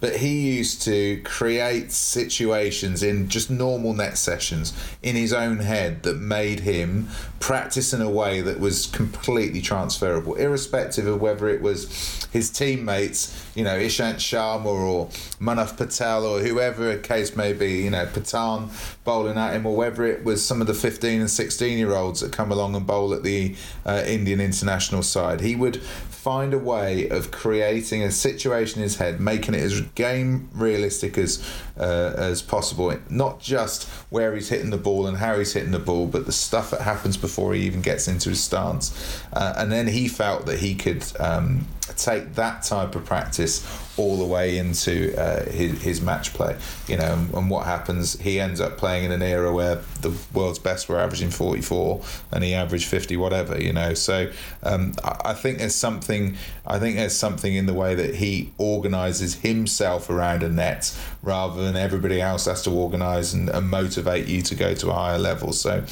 but 0.00 0.16
he 0.16 0.56
used 0.56 0.82
to 0.82 1.20
create 1.22 1.92
situations 1.92 3.02
in 3.02 3.28
just 3.28 3.50
normal 3.50 3.92
net 3.94 4.16
sessions 4.16 4.72
in 5.02 5.16
his 5.16 5.32
own 5.32 5.58
head 5.58 6.02
that 6.02 6.16
made 6.16 6.60
him 6.60 7.08
practice 7.40 7.92
in 7.92 8.00
a 8.00 8.10
way 8.10 8.40
that 8.40 8.60
was 8.60 8.86
completely 8.86 9.60
transferable, 9.60 10.34
irrespective 10.34 11.06
of 11.06 11.20
whether 11.20 11.48
it 11.48 11.62
was 11.62 12.28
his 12.32 12.50
teammates, 12.50 13.46
you 13.54 13.64
know, 13.64 13.78
Ishant 13.78 14.16
Sharma 14.16 14.66
or 14.66 15.06
Munaf 15.40 15.76
Patel 15.76 16.24
or 16.24 16.40
whoever 16.40 16.90
a 16.90 16.98
case 16.98 17.36
may 17.36 17.52
be, 17.52 17.82
you 17.82 17.90
know, 17.90 18.06
Pathan 18.06 18.70
bowling 19.04 19.38
at 19.38 19.54
him, 19.54 19.64
or 19.66 19.74
whether 19.74 20.04
it 20.04 20.24
was 20.24 20.44
some 20.44 20.60
of 20.60 20.66
the 20.66 20.74
15 20.74 21.20
and 21.20 21.30
16 21.30 21.78
year 21.78 21.94
olds 21.94 22.20
that 22.20 22.32
come 22.32 22.52
along 22.52 22.74
and 22.74 22.86
bowl 22.86 23.14
at 23.14 23.22
the 23.22 23.54
uh, 23.86 24.02
Indian 24.06 24.40
international 24.40 25.02
side. 25.02 25.40
He 25.40 25.56
would 25.56 25.80
find 26.18 26.52
a 26.52 26.58
way 26.58 27.08
of 27.08 27.30
creating 27.30 28.02
a 28.02 28.10
situation 28.10 28.80
in 28.80 28.82
his 28.82 28.96
head, 28.96 29.20
making 29.20 29.54
it 29.54 29.62
as 29.62 29.80
game 29.94 30.48
realistic 30.52 31.16
as 31.16 31.40
uh, 31.78 32.12
as 32.16 32.42
possible. 32.42 32.92
Not 33.08 33.38
just 33.38 33.88
where 34.10 34.34
he's 34.34 34.48
hitting 34.48 34.70
the 34.70 34.78
ball 34.78 35.06
and 35.06 35.18
how 35.18 35.38
he's 35.38 35.52
hitting 35.52 35.70
the 35.70 35.78
ball, 35.78 36.08
but 36.08 36.26
the 36.26 36.32
stuff 36.32 36.72
that 36.72 36.80
happens 36.80 37.16
before 37.16 37.54
he 37.54 37.62
even 37.62 37.82
gets 37.82 38.08
into 38.08 38.30
his 38.30 38.42
stance. 38.42 39.22
Uh, 39.32 39.54
and 39.56 39.70
then 39.70 39.86
he 39.86 40.08
felt 40.08 40.46
that 40.46 40.58
he 40.58 40.74
could 40.74 41.04
um, 41.20 41.66
take 41.96 42.34
that 42.34 42.62
type 42.62 42.94
of 42.94 43.04
practice 43.04 43.66
all 43.98 44.16
the 44.16 44.24
way 44.24 44.58
into 44.58 45.14
uh, 45.20 45.44
his, 45.50 45.82
his 45.82 46.00
match 46.00 46.32
play. 46.32 46.56
You 46.86 46.96
know, 46.96 47.12
and, 47.12 47.34
and, 47.34 47.50
what 47.50 47.66
happens? 47.66 48.18
He 48.20 48.38
ends 48.38 48.60
up 48.60 48.76
playing 48.78 49.04
in 49.04 49.12
an 49.12 49.22
era 49.22 49.52
where 49.52 49.76
the 50.00 50.16
world's 50.32 50.58
best 50.58 50.88
were 50.88 50.98
averaging 50.98 51.30
44 51.30 52.02
and 52.32 52.44
he 52.44 52.54
averaged 52.54 52.86
50, 52.86 53.16
whatever. 53.16 53.60
You 53.60 53.72
know, 53.72 53.94
so 53.94 54.30
um, 54.62 54.94
I, 55.04 55.30
I 55.30 55.34
think 55.34 55.58
there's 55.58 55.74
something. 55.74 56.36
I 56.66 56.78
think 56.78 56.96
there's 56.96 57.16
something 57.16 57.54
in 57.54 57.66
the 57.66 57.74
way 57.74 57.94
that 57.94 58.16
he 58.16 58.52
organises 58.58 59.36
himself 59.36 60.10
around 60.10 60.42
a 60.42 60.48
net 60.48 60.96
rather 61.22 61.62
than 61.62 61.76
everybody 61.76 62.20
else 62.20 62.44
has 62.44 62.62
to 62.62 62.70
organise 62.70 63.32
and, 63.32 63.48
and 63.48 63.68
motivate 63.68 64.26
you 64.28 64.42
to 64.42 64.54
go 64.54 64.74
to 64.74 64.90
a 64.90 64.92
higher 64.92 65.18
level. 65.18 65.52
So 65.52 65.84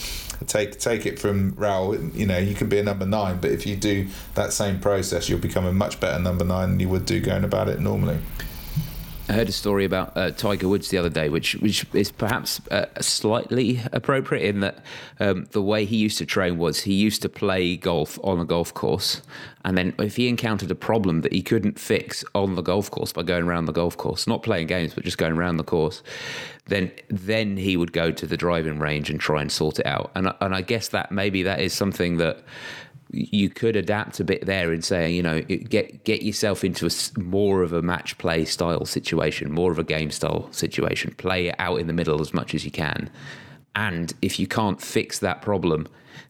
take 0.46 0.78
take 0.78 1.06
it 1.06 1.18
from 1.18 1.52
Rahul. 1.52 2.14
You 2.14 2.26
know, 2.26 2.38
you 2.38 2.54
can 2.54 2.68
be 2.68 2.78
a 2.78 2.82
number 2.82 3.06
nine, 3.06 3.38
but 3.40 3.50
if 3.50 3.66
you 3.66 3.76
do 3.76 4.08
that 4.34 4.52
same 4.52 4.80
process, 4.80 5.28
you'll 5.28 5.38
become 5.38 5.66
a 5.66 5.72
much 5.72 6.00
better 6.00 6.18
number 6.18 6.44
nine 6.44 6.70
than 6.70 6.80
you 6.80 6.88
would 6.88 7.06
do 7.06 7.20
going 7.20 7.44
about 7.44 7.68
it 7.68 7.80
normally. 7.80 8.18
I 9.28 9.32
heard 9.32 9.48
a 9.48 9.52
story 9.52 9.84
about 9.84 10.16
uh, 10.16 10.30
Tiger 10.30 10.68
Woods 10.68 10.90
the 10.90 10.98
other 10.98 11.08
day, 11.08 11.28
which 11.28 11.54
which 11.56 11.84
is 11.92 12.12
perhaps 12.12 12.60
uh, 12.70 12.86
slightly 13.00 13.80
appropriate 13.92 14.44
in 14.44 14.60
that 14.60 14.84
um, 15.18 15.46
the 15.50 15.62
way 15.62 15.84
he 15.84 15.96
used 15.96 16.18
to 16.18 16.26
train 16.26 16.58
was 16.58 16.82
he 16.82 16.94
used 16.94 17.22
to 17.22 17.28
play 17.28 17.76
golf 17.76 18.20
on 18.22 18.38
a 18.38 18.44
golf 18.44 18.72
course, 18.72 19.22
and 19.64 19.76
then 19.76 19.94
if 19.98 20.14
he 20.14 20.28
encountered 20.28 20.70
a 20.70 20.76
problem 20.76 21.22
that 21.22 21.32
he 21.32 21.42
couldn't 21.42 21.78
fix 21.78 22.24
on 22.36 22.54
the 22.54 22.62
golf 22.62 22.88
course 22.90 23.12
by 23.12 23.24
going 23.24 23.44
around 23.44 23.64
the 23.64 23.72
golf 23.72 23.96
course, 23.96 24.28
not 24.28 24.44
playing 24.44 24.68
games 24.68 24.94
but 24.94 25.02
just 25.02 25.18
going 25.18 25.36
around 25.36 25.56
the 25.56 25.64
course, 25.64 26.04
then 26.66 26.92
then 27.08 27.56
he 27.56 27.76
would 27.76 27.92
go 27.92 28.12
to 28.12 28.26
the 28.26 28.36
driving 28.36 28.78
range 28.78 29.10
and 29.10 29.18
try 29.18 29.40
and 29.40 29.50
sort 29.50 29.80
it 29.80 29.86
out. 29.86 30.12
And 30.14 30.32
and 30.40 30.54
I 30.54 30.60
guess 30.60 30.88
that 30.88 31.10
maybe 31.10 31.42
that 31.42 31.60
is 31.60 31.72
something 31.72 32.18
that 32.18 32.44
you 33.10 33.48
could 33.48 33.76
adapt 33.76 34.20
a 34.20 34.24
bit 34.24 34.46
there 34.46 34.72
and 34.72 34.84
say, 34.84 35.10
you 35.10 35.22
know, 35.22 35.40
get 35.42 36.04
get 36.04 36.22
yourself 36.22 36.64
into 36.64 36.86
a 36.86 37.20
more 37.20 37.62
of 37.62 37.72
a 37.72 37.82
match 37.82 38.18
play 38.18 38.44
style 38.44 38.84
situation, 38.84 39.52
more 39.52 39.70
of 39.70 39.78
a 39.78 39.84
game 39.84 40.10
style 40.10 40.50
situation. 40.52 41.14
Play 41.16 41.48
it 41.48 41.56
out 41.58 41.80
in 41.80 41.86
the 41.86 41.92
middle 41.92 42.20
as 42.20 42.34
much 42.34 42.54
as 42.54 42.64
you 42.64 42.70
can, 42.70 43.10
and 43.74 44.12
if 44.22 44.40
you 44.40 44.46
can't 44.46 44.80
fix 44.80 45.20
that 45.20 45.40
problem, 45.40 45.86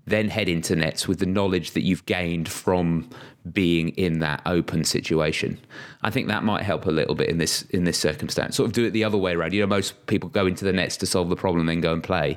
then 0.06 0.28
head 0.28 0.48
into 0.48 0.76
nets 0.76 1.08
with 1.08 1.18
the 1.18 1.26
knowledge 1.26 1.72
that 1.72 1.82
you've 1.82 2.04
gained 2.06 2.48
from 2.48 3.08
being 3.52 3.90
in 3.90 4.18
that 4.18 4.42
open 4.44 4.84
situation. 4.84 5.58
I 6.02 6.10
think 6.10 6.28
that 6.28 6.42
might 6.42 6.62
help 6.62 6.84
a 6.86 6.90
little 6.90 7.14
bit 7.14 7.28
in 7.28 7.38
this 7.38 7.62
in 7.70 7.84
this 7.84 7.98
circumstance. 7.98 8.56
Sort 8.56 8.66
of 8.66 8.74
do 8.74 8.84
it 8.84 8.90
the 8.90 9.04
other 9.04 9.18
way 9.18 9.34
around. 9.34 9.54
You 9.54 9.62
know, 9.62 9.66
most 9.66 10.06
people 10.06 10.28
go 10.28 10.46
into 10.46 10.64
the 10.64 10.72
nets 10.72 10.98
to 10.98 11.06
solve 11.06 11.30
the 11.30 11.36
problem, 11.36 11.64
then 11.66 11.80
go 11.80 11.94
and 11.94 12.02
play, 12.02 12.36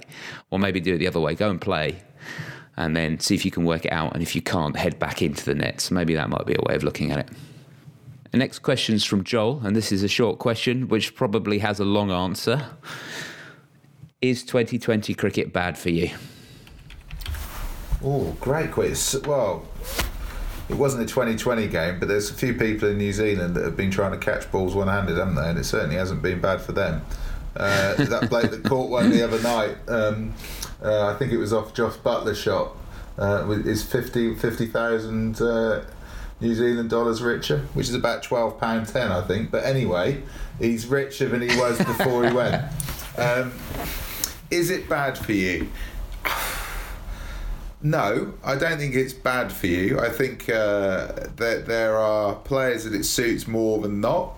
or 0.49 0.59
maybe 0.59 0.79
do 0.79 0.95
it 0.95 0.99
the 0.99 1.07
other 1.07 1.19
way: 1.19 1.35
go 1.35 1.49
and 1.49 1.59
play 1.59 2.01
and 2.79 2.95
then 2.95 3.19
see 3.19 3.35
if 3.35 3.43
you 3.43 3.51
can 3.51 3.65
work 3.65 3.85
it 3.85 3.91
out. 3.91 4.13
And 4.13 4.23
if 4.23 4.35
you 4.35 4.41
can't, 4.41 4.75
head 4.75 4.97
back 4.97 5.21
into 5.21 5.45
the 5.45 5.53
nets. 5.53 5.91
Maybe 5.91 6.15
that 6.15 6.29
might 6.29 6.45
be 6.45 6.55
a 6.55 6.61
way 6.67 6.75
of 6.75 6.83
looking 6.83 7.11
at 7.11 7.19
it. 7.19 7.29
The 8.31 8.37
next 8.37 8.59
question 8.59 8.95
is 8.95 9.03
from 9.03 9.23
Joel, 9.23 9.61
and 9.63 9.75
this 9.75 9.91
is 9.91 10.01
a 10.01 10.07
short 10.07 10.39
question 10.39 10.87
which 10.87 11.13
probably 11.13 11.59
has 11.59 11.79
a 11.79 11.85
long 11.85 12.09
answer. 12.09 12.65
Is 14.21 14.43
2020 14.43 15.13
cricket 15.13 15.51
bad 15.51 15.77
for 15.77 15.89
you? 15.89 16.11
Oh, 18.03 18.35
great 18.39 18.71
quiz. 18.71 19.21
Well, 19.25 19.65
it 20.69 20.75
wasn't 20.75 21.03
a 21.03 21.07
2020 21.07 21.67
game, 21.67 21.99
but 21.99 22.07
there's 22.07 22.29
a 22.29 22.33
few 22.33 22.53
people 22.53 22.87
in 22.87 22.97
New 22.97 23.11
Zealand 23.11 23.55
that 23.55 23.65
have 23.65 23.75
been 23.75 23.91
trying 23.91 24.11
to 24.11 24.17
catch 24.17 24.49
balls 24.51 24.73
one 24.73 24.87
handed, 24.87 25.17
haven't 25.17 25.35
they? 25.35 25.49
And 25.49 25.59
it 25.59 25.65
certainly 25.65 25.95
hasn't 25.95 26.21
been 26.21 26.39
bad 26.39 26.61
for 26.61 26.71
them. 26.71 27.01
Uh, 27.55 27.95
that 27.95 28.29
bloke 28.29 28.51
that 28.51 28.63
caught 28.63 28.89
one 28.89 29.09
the 29.09 29.23
other 29.23 29.41
night, 29.41 29.75
um, 29.87 30.33
uh, 30.83 31.07
I 31.07 31.17
think 31.17 31.31
it 31.31 31.37
was 31.37 31.51
off 31.51 31.73
Jos 31.73 31.97
Buttler's 31.97 32.37
shot, 32.37 32.75
uh, 33.17 33.49
is 33.49 33.83
50 33.83 34.35
50,000 34.35 35.41
uh, 35.41 35.83
New 36.41 36.55
Zealand 36.55 36.89
dollars 36.89 37.21
richer, 37.21 37.59
which 37.73 37.89
is 37.89 37.95
about 37.95 38.23
twelve 38.23 38.59
pound 38.59 38.87
ten, 38.87 39.11
I 39.11 39.21
think. 39.21 39.51
But 39.51 39.65
anyway, 39.65 40.23
he's 40.57 40.87
richer 40.87 41.27
than 41.27 41.41
he 41.41 41.47
was 41.59 41.77
before 41.77 42.27
he 42.27 42.33
went. 42.33 42.63
Um, 43.17 43.51
is 44.49 44.69
it 44.69 44.87
bad 44.87 45.17
for 45.17 45.33
you? 45.33 45.67
No, 47.81 48.33
I 48.45 48.55
don't 48.55 48.77
think 48.77 48.95
it's 48.95 49.11
bad 49.11 49.51
for 49.51 49.67
you. 49.67 49.99
I 49.99 50.07
think 50.07 50.47
uh, 50.47 51.27
that 51.35 51.65
there 51.65 51.97
are 51.97 52.35
players 52.35 52.85
that 52.85 52.93
it 52.93 53.03
suits 53.03 53.45
more 53.45 53.79
than 53.79 53.99
not. 53.99 54.37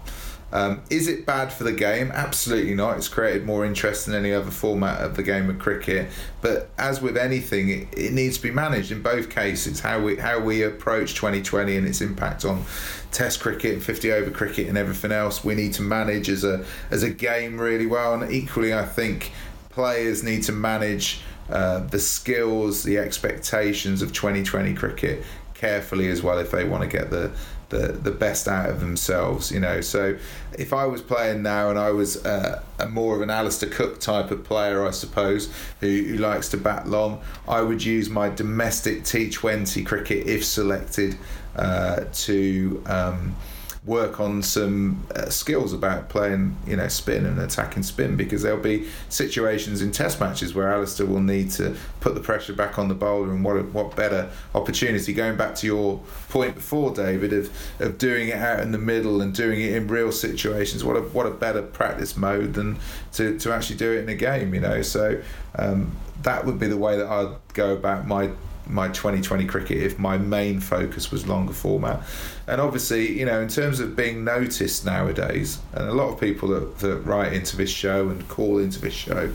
Um, 0.53 0.81
is 0.89 1.07
it 1.07 1.25
bad 1.25 1.53
for 1.53 1.63
the 1.63 1.71
game? 1.71 2.11
Absolutely 2.13 2.75
not. 2.75 2.97
It's 2.97 3.07
created 3.07 3.45
more 3.45 3.65
interest 3.65 4.05
than 4.05 4.15
any 4.15 4.33
other 4.33 4.51
format 4.51 5.01
of 5.01 5.15
the 5.15 5.23
game 5.23 5.49
of 5.49 5.59
cricket. 5.59 6.09
But 6.41 6.69
as 6.77 7.01
with 7.01 7.15
anything, 7.15 7.69
it, 7.69 7.87
it 7.95 8.13
needs 8.13 8.37
to 8.37 8.43
be 8.43 8.51
managed 8.51 8.91
in 8.91 9.01
both 9.01 9.29
cases. 9.29 9.79
How 9.79 10.01
we 10.01 10.17
how 10.17 10.39
we 10.39 10.63
approach 10.63 11.15
2020 11.15 11.77
and 11.77 11.87
its 11.87 12.01
impact 12.01 12.43
on 12.45 12.65
Test 13.11 13.41
cricket 13.41 13.73
and 13.73 13.83
50 13.83 14.11
over 14.13 14.31
cricket 14.31 14.69
and 14.69 14.77
everything 14.77 15.11
else, 15.11 15.43
we 15.43 15.53
need 15.53 15.73
to 15.73 15.81
manage 15.81 16.29
as 16.29 16.45
a 16.45 16.65
as 16.91 17.03
a 17.03 17.09
game 17.09 17.59
really 17.59 17.85
well. 17.85 18.13
And 18.13 18.31
equally, 18.31 18.73
I 18.73 18.85
think 18.85 19.31
players 19.69 20.23
need 20.23 20.43
to 20.43 20.53
manage 20.53 21.21
uh, 21.49 21.79
the 21.79 21.99
skills, 21.99 22.83
the 22.83 22.97
expectations 22.97 24.01
of 24.01 24.13
2020 24.13 24.73
cricket 24.73 25.23
carefully 25.62 26.10
as 26.10 26.24
well 26.24 26.39
if 26.39 26.50
they 26.50 26.65
want 26.65 26.82
to 26.82 26.89
get 26.89 27.12
the 27.12 27.32
the, 27.69 27.93
the 27.93 28.12
best 28.12 28.50
out 28.50 28.69
of 28.69 28.82
themselves, 28.82 29.50
you 29.50 29.62
know. 29.62 29.80
So 29.80 30.17
if 30.60 30.74
I 30.74 30.86
was 30.86 31.02
playing 31.02 31.41
now 31.41 31.69
and 31.69 31.80
I 31.80 31.91
was 31.91 32.24
uh, 32.26 32.62
a 32.80 32.89
more 32.89 33.15
of 33.15 33.21
an 33.21 33.30
Alastair 33.30 33.69
Cook 33.69 34.02
type 34.02 34.30
of 34.30 34.43
player, 34.43 34.86
I 34.86 34.91
suppose, 34.91 35.50
who, 35.80 35.88
who 35.88 36.17
likes 36.17 36.50
to 36.50 36.58
bat 36.58 36.89
long, 36.89 37.21
I 37.47 37.62
would 37.62 37.82
use 37.82 38.10
my 38.10 38.28
domestic 38.28 39.04
T20 39.04 39.86
cricket 39.86 40.28
if 40.28 40.43
selected 40.43 41.17
uh, 41.56 42.02
to. 42.12 42.84
Um, 42.86 43.36
work 43.83 44.19
on 44.19 44.43
some 44.43 45.07
uh, 45.15 45.27
skills 45.27 45.73
about 45.73 46.07
playing, 46.07 46.55
you 46.67 46.75
know, 46.75 46.87
spin 46.87 47.25
and 47.25 47.39
attacking 47.39 47.81
spin 47.81 48.15
because 48.15 48.43
there'll 48.43 48.61
be 48.61 48.87
situations 49.09 49.81
in 49.81 49.91
test 49.91 50.19
matches 50.19 50.53
where 50.53 50.71
Alastair 50.71 51.07
will 51.07 51.19
need 51.19 51.49
to 51.49 51.75
put 51.99 52.13
the 52.13 52.21
pressure 52.21 52.53
back 52.53 52.77
on 52.77 52.89
the 52.89 52.93
bowler 52.93 53.31
and 53.31 53.43
what 53.43 53.63
what 53.73 53.95
better 53.95 54.29
opportunity 54.53 55.13
going 55.13 55.35
back 55.35 55.55
to 55.55 55.65
your 55.65 55.99
point 56.29 56.53
before 56.53 56.93
David 56.93 57.33
of, 57.33 57.49
of 57.79 57.97
doing 57.97 58.27
it 58.27 58.35
out 58.35 58.59
in 58.59 58.71
the 58.71 58.77
middle 58.77 59.19
and 59.19 59.33
doing 59.33 59.59
it 59.59 59.73
in 59.73 59.87
real 59.87 60.11
situations. 60.11 60.83
What 60.83 60.95
a 60.95 61.01
what 61.01 61.25
a 61.25 61.31
better 61.31 61.63
practice 61.63 62.15
mode 62.15 62.53
than 62.53 62.77
to, 63.13 63.39
to 63.39 63.51
actually 63.51 63.77
do 63.77 63.93
it 63.93 64.03
in 64.03 64.09
a 64.09 64.15
game 64.15 64.53
you 64.53 64.61
know? 64.61 64.81
So 64.83 65.21
um, 65.55 65.95
that 66.21 66.45
would 66.45 66.59
be 66.59 66.67
the 66.67 66.77
way 66.77 66.97
that 66.97 67.07
I'd 67.07 67.35
go 67.53 67.73
about 67.73 68.07
my 68.07 68.29
my 68.71 68.88
2020 68.88 69.45
cricket 69.45 69.77
if 69.77 69.99
my 69.99 70.17
main 70.17 70.60
focus 70.60 71.12
was 71.12 71.27
longer 71.27 71.53
format. 71.53 72.01
And 72.47 72.60
obviously, 72.60 73.19
you 73.19 73.25
know, 73.25 73.41
in 73.41 73.47
terms 73.47 73.79
of 73.79 73.95
being 73.95 74.23
noticed 74.23 74.86
nowadays, 74.86 75.60
and 75.73 75.88
a 75.88 75.93
lot 75.93 76.10
of 76.10 76.19
people 76.19 76.49
that, 76.49 76.79
that 76.79 76.97
write 76.97 77.34
into 77.34 77.55
this 77.57 77.69
show 77.69 78.10
and 78.10 78.27
call 78.27 78.60
into 78.60 78.79
this 78.79 78.93
show 78.93 79.31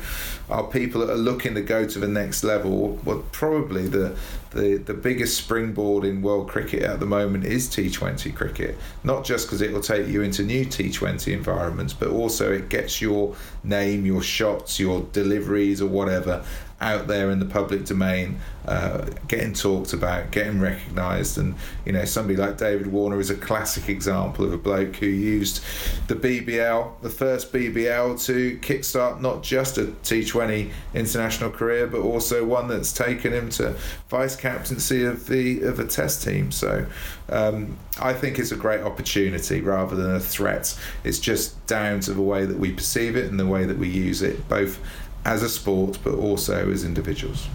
are 0.49 0.65
people 0.65 1.01
that 1.01 1.11
are 1.11 1.17
looking 1.17 1.55
to 1.55 1.63
go 1.63 1.87
to 1.87 1.99
the 1.99 2.09
next 2.09 2.45
level. 2.45 2.99
Well, 3.05 3.25
probably 3.33 3.87
the 3.87 4.17
the, 4.51 4.79
the 4.79 4.95
biggest 4.95 5.37
springboard 5.37 6.05
in 6.05 6.23
world 6.23 6.49
cricket 6.49 6.83
at 6.83 6.99
the 6.99 7.05
moment 7.05 7.45
is 7.45 7.69
T20 7.69 8.35
cricket. 8.35 8.79
Not 9.05 9.25
just 9.25 9.47
because 9.47 9.61
it 9.61 9.71
will 9.71 9.83
take 9.83 10.09
you 10.09 10.23
into 10.23 10.43
new 10.43 10.65
T20 10.65 11.33
environments, 11.33 11.93
but 11.93 12.09
also 12.09 12.53
it 12.53 12.71
gets 12.71 13.03
your 13.03 13.37
name, 13.63 14.07
your 14.07 14.23
shots, 14.23 14.81
your 14.81 15.03
deliveries, 15.13 15.83
or 15.83 15.89
whatever 15.89 16.43
out 16.81 17.07
there 17.07 17.31
in 17.31 17.39
the 17.39 17.47
public 17.47 17.87
domain, 17.87 18.39
uh, 18.67 19.07
getting 19.29 19.55
talked 19.55 19.93
about, 19.93 20.31
getting 20.31 20.61
recognised, 20.61 21.39
and 21.39 21.55
you 21.85 21.93
know 21.93 22.05
somebody 22.05 22.37
like 22.37 22.59
David 22.59 22.89
Warner 22.89 23.19
is 23.19 23.31
a 23.31 23.35
classic 23.35 23.89
example 23.89 24.45
of 24.45 24.53
a 24.53 24.59
bloke 24.59 24.97
who 24.97 25.07
used 25.07 25.63
the 26.09 26.15
BBL, 26.15 27.01
the 27.01 27.11
first 27.11 27.53
BBL, 27.53 28.23
to 28.27 28.59
kickstart 28.59 29.21
not 29.21 29.43
just 29.43 29.79
a 29.79 29.85
T20 29.85 30.71
international 30.95 31.51
career, 31.51 31.87
but 31.87 32.01
also 32.01 32.45
one 32.45 32.69
that's 32.69 32.93
taken 32.93 33.33
him 33.33 33.49
to 33.51 33.77
vice 34.09 34.37
captaincy 34.37 35.05
of 35.05 35.27
the 35.27 35.63
of 35.63 35.81
a 35.81 35.87
Test 35.87 36.25
team. 36.25 36.51
So 36.51 36.87
um, 37.31 37.77
I 38.01 38.13
think 38.13 38.39
it's 38.39 38.53
a 38.53 38.57
great 38.57 38.83
opportunity 38.83 39.61
rather 39.61 39.97
than 39.97 40.15
a 40.15 40.21
threat. 40.21 40.79
It's 41.05 41.19
just 41.19 41.67
down 41.67 42.01
to 42.01 42.13
the 42.13 42.23
way 42.23 42.45
that 42.45 42.59
we 42.59 42.73
perceive 42.73 43.17
it 43.17 43.31
and 43.31 43.41
the 43.41 43.47
way 43.47 43.65
that 43.65 43.79
we 43.79 43.89
use 43.89 44.21
it, 44.21 44.49
both 44.49 44.79
as 45.27 45.43
a 45.43 45.49
sport, 45.49 45.99
but 46.05 46.15
also 46.15 46.71
as 46.71 46.85
individuals. 46.85 47.49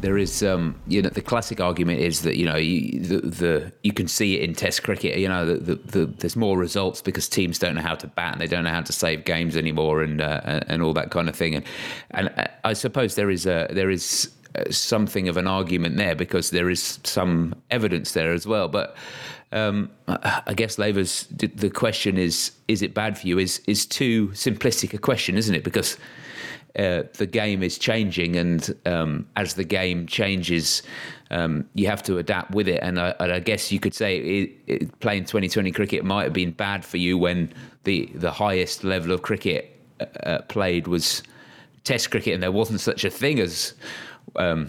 There 0.00 0.18
is, 0.18 0.44
um, 0.44 0.76
you 0.86 1.02
know, 1.02 1.08
the 1.08 1.22
classic 1.22 1.60
argument 1.60 1.98
is 1.98 2.22
that 2.22 2.36
you 2.36 2.44
know 2.44 2.54
you, 2.54 3.00
the, 3.00 3.20
the 3.20 3.72
you 3.82 3.92
can 3.92 4.06
see 4.06 4.36
it 4.36 4.42
in 4.42 4.54
Test 4.54 4.84
cricket. 4.84 5.18
You 5.18 5.28
know, 5.28 5.44
the, 5.44 5.56
the, 5.56 5.74
the, 5.74 6.06
there's 6.06 6.36
more 6.36 6.56
results 6.56 7.02
because 7.02 7.28
teams 7.28 7.58
don't 7.58 7.74
know 7.74 7.82
how 7.82 7.96
to 7.96 8.06
bat 8.06 8.34
and 8.34 8.40
they 8.40 8.46
don't 8.46 8.62
know 8.62 8.70
how 8.70 8.82
to 8.82 8.92
save 8.92 9.24
games 9.24 9.56
anymore, 9.56 10.02
and 10.02 10.20
uh, 10.20 10.60
and 10.68 10.82
all 10.82 10.92
that 10.92 11.10
kind 11.10 11.28
of 11.28 11.34
thing. 11.34 11.56
And 11.56 11.64
and 12.12 12.48
I 12.62 12.74
suppose 12.74 13.16
there 13.16 13.30
is 13.30 13.44
a 13.44 13.66
there 13.72 13.90
is 13.90 14.30
something 14.70 15.28
of 15.28 15.36
an 15.36 15.46
argument 15.46 15.96
there 15.96 16.14
because 16.14 16.50
there 16.50 16.70
is 16.70 17.00
some 17.02 17.54
evidence 17.70 18.12
there 18.12 18.32
as 18.32 18.46
well. 18.46 18.68
But 18.68 18.96
um, 19.50 19.90
I 20.06 20.54
guess 20.54 20.76
Lavers 20.76 21.26
the 21.28 21.70
question 21.70 22.18
is: 22.18 22.52
Is 22.68 22.82
it 22.82 22.94
bad 22.94 23.18
for 23.18 23.26
you? 23.26 23.38
Is 23.40 23.62
is 23.66 23.84
too 23.84 24.28
simplistic 24.28 24.94
a 24.94 24.98
question, 24.98 25.36
isn't 25.36 25.54
it? 25.54 25.64
Because 25.64 25.96
uh, 26.76 27.04
the 27.14 27.26
game 27.26 27.62
is 27.62 27.78
changing, 27.78 28.36
and 28.36 28.74
um, 28.86 29.26
as 29.36 29.54
the 29.54 29.64
game 29.64 30.06
changes, 30.06 30.82
um, 31.30 31.68
you 31.74 31.86
have 31.86 32.02
to 32.04 32.18
adapt 32.18 32.52
with 32.52 32.68
it. 32.68 32.80
And 32.82 33.00
I, 33.00 33.14
and 33.20 33.32
I 33.32 33.40
guess 33.40 33.72
you 33.72 33.80
could 33.80 33.94
say 33.94 34.18
it, 34.18 34.50
it, 34.66 35.00
playing 35.00 35.24
2020 35.24 35.70
cricket 35.72 36.04
might 36.04 36.24
have 36.24 36.32
been 36.32 36.52
bad 36.52 36.84
for 36.84 36.98
you 36.98 37.18
when 37.18 37.52
the 37.84 38.10
the 38.14 38.30
highest 38.30 38.84
level 38.84 39.12
of 39.12 39.22
cricket 39.22 39.80
uh, 40.00 40.04
uh 40.24 40.42
played 40.42 40.86
was 40.86 41.22
Test 41.88 42.10
cricket, 42.10 42.34
and 42.34 42.42
there 42.42 42.52
wasn't 42.52 42.80
such 42.80 43.02
a 43.02 43.08
thing 43.08 43.40
as 43.40 43.72
um, 44.36 44.68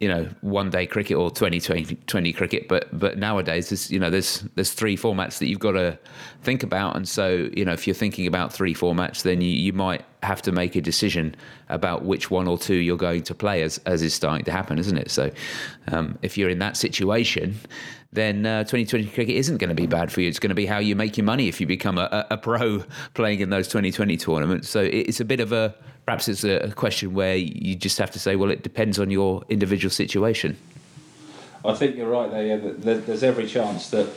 you 0.00 0.08
know 0.08 0.28
one 0.42 0.68
day 0.68 0.86
cricket 0.86 1.16
or 1.16 1.30
2020 1.30 2.32
cricket 2.34 2.68
but 2.68 2.86
but 2.98 3.16
nowadays 3.16 3.70
there's 3.70 3.90
you 3.90 3.98
know 3.98 4.10
there's 4.10 4.40
there's 4.54 4.72
three 4.72 4.96
formats 4.96 5.38
that 5.38 5.46
you've 5.46 5.58
got 5.58 5.72
to 5.72 5.98
think 6.42 6.62
about 6.62 6.96
and 6.96 7.08
so 7.08 7.48
you 7.54 7.64
know 7.64 7.72
if 7.72 7.86
you're 7.86 7.94
thinking 7.94 8.26
about 8.26 8.52
three 8.52 8.74
formats 8.74 9.22
then 9.22 9.40
you, 9.40 9.48
you 9.48 9.72
might 9.72 10.04
have 10.22 10.42
to 10.42 10.52
make 10.52 10.76
a 10.76 10.82
decision 10.82 11.34
about 11.70 12.04
which 12.04 12.30
one 12.30 12.46
or 12.46 12.58
two 12.58 12.74
you're 12.74 12.96
going 12.96 13.22
to 13.22 13.34
play 13.34 13.62
as 13.62 13.78
as 13.86 14.02
is 14.02 14.12
starting 14.12 14.44
to 14.44 14.52
happen 14.52 14.78
isn't 14.78 14.98
it 14.98 15.10
so 15.10 15.30
um, 15.92 16.18
if 16.20 16.36
you're 16.36 16.50
in 16.50 16.58
that 16.58 16.76
situation 16.76 17.58
then 18.12 18.46
uh, 18.46 18.64
2020 18.64 19.06
cricket 19.08 19.34
isn't 19.36 19.58
going 19.58 19.68
to 19.68 19.74
be 19.74 19.86
bad 19.86 20.10
for 20.10 20.22
you. 20.22 20.28
It's 20.28 20.38
going 20.38 20.48
to 20.48 20.54
be 20.54 20.64
how 20.64 20.78
you 20.78 20.96
make 20.96 21.18
your 21.18 21.24
money 21.24 21.48
if 21.48 21.60
you 21.60 21.66
become 21.66 21.98
a, 21.98 22.26
a 22.30 22.38
pro 22.38 22.82
playing 23.14 23.40
in 23.40 23.50
those 23.50 23.68
2020 23.68 24.16
tournaments. 24.16 24.70
So 24.70 24.80
it's 24.80 25.20
a 25.20 25.24
bit 25.24 25.38
of 25.38 25.52
a 25.52 25.74
perhaps 26.06 26.28
it's 26.28 26.44
a 26.44 26.72
question 26.76 27.12
where 27.14 27.36
you 27.36 27.74
just 27.74 27.98
have 27.98 28.12
to 28.12 28.18
say, 28.20 28.36
well, 28.36 28.50
it 28.50 28.62
depends 28.62 28.98
on 28.98 29.10
your 29.10 29.42
individual 29.48 29.90
situation. 29.90 30.56
I 31.64 31.74
think 31.74 31.96
you're 31.96 32.08
right 32.08 32.30
there. 32.30 32.46
Yeah, 32.46 32.96
there's 32.96 33.24
every 33.24 33.48
chance 33.48 33.90
that 33.90 34.08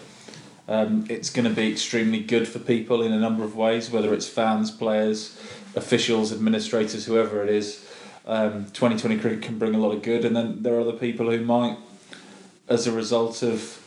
um, 0.67 1.05
it's 1.09 1.31
going 1.31 1.45
to 1.49 1.53
be 1.53 1.71
extremely 1.71 2.19
good 2.19 2.47
for 2.47 2.59
people 2.59 3.01
in 3.01 3.11
a 3.11 3.19
number 3.19 3.43
of 3.43 3.55
ways, 3.55 3.89
whether 3.89 4.13
it's 4.13 4.27
fans, 4.27 4.69
players, 4.69 5.35
officials, 5.75 6.31
administrators, 6.31 7.05
whoever 7.05 7.43
it 7.43 7.49
is. 7.49 7.83
Um, 8.27 8.65
2020 8.65 9.17
cricket 9.17 9.41
can 9.41 9.57
bring 9.57 9.73
a 9.73 9.79
lot 9.79 9.91
of 9.91 10.03
good, 10.03 10.23
and 10.23 10.35
then 10.35 10.61
there 10.61 10.75
are 10.75 10.81
other 10.81 10.93
people 10.93 11.31
who 11.31 11.43
might, 11.43 11.77
as 12.67 12.85
a 12.85 12.91
result 12.91 13.41
of 13.41 13.83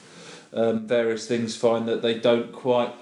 um, 0.53 0.89
various 0.89 1.29
things, 1.29 1.55
find 1.55 1.87
that 1.87 2.03
they 2.03 2.19
don't 2.19 2.53
quite 2.53 2.93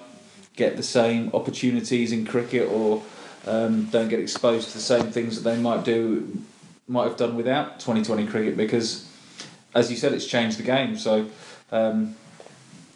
get 0.57 0.77
the 0.77 0.83
same 0.83 1.31
opportunities 1.33 2.13
in 2.13 2.27
cricket 2.27 2.69
or 2.71 3.03
um, 3.47 3.87
don't 3.87 4.09
get 4.09 4.21
exposed 4.21 4.69
to 4.69 4.75
the 4.75 4.83
same 4.83 5.11
things 5.11 5.41
that 5.41 5.49
they 5.49 5.61
might 5.61 5.85
do, 5.85 6.43
might 6.87 7.05
have 7.05 7.17
done 7.17 7.37
without 7.37 7.81
2020 7.81 8.27
cricket 8.27 8.57
because, 8.57 9.09
as 9.75 9.91
you 9.91 9.97
said, 9.97 10.13
it's 10.13 10.27
changed 10.27 10.59
the 10.59 10.63
game. 10.63 10.97
So 10.97 11.27
um, 11.73 12.17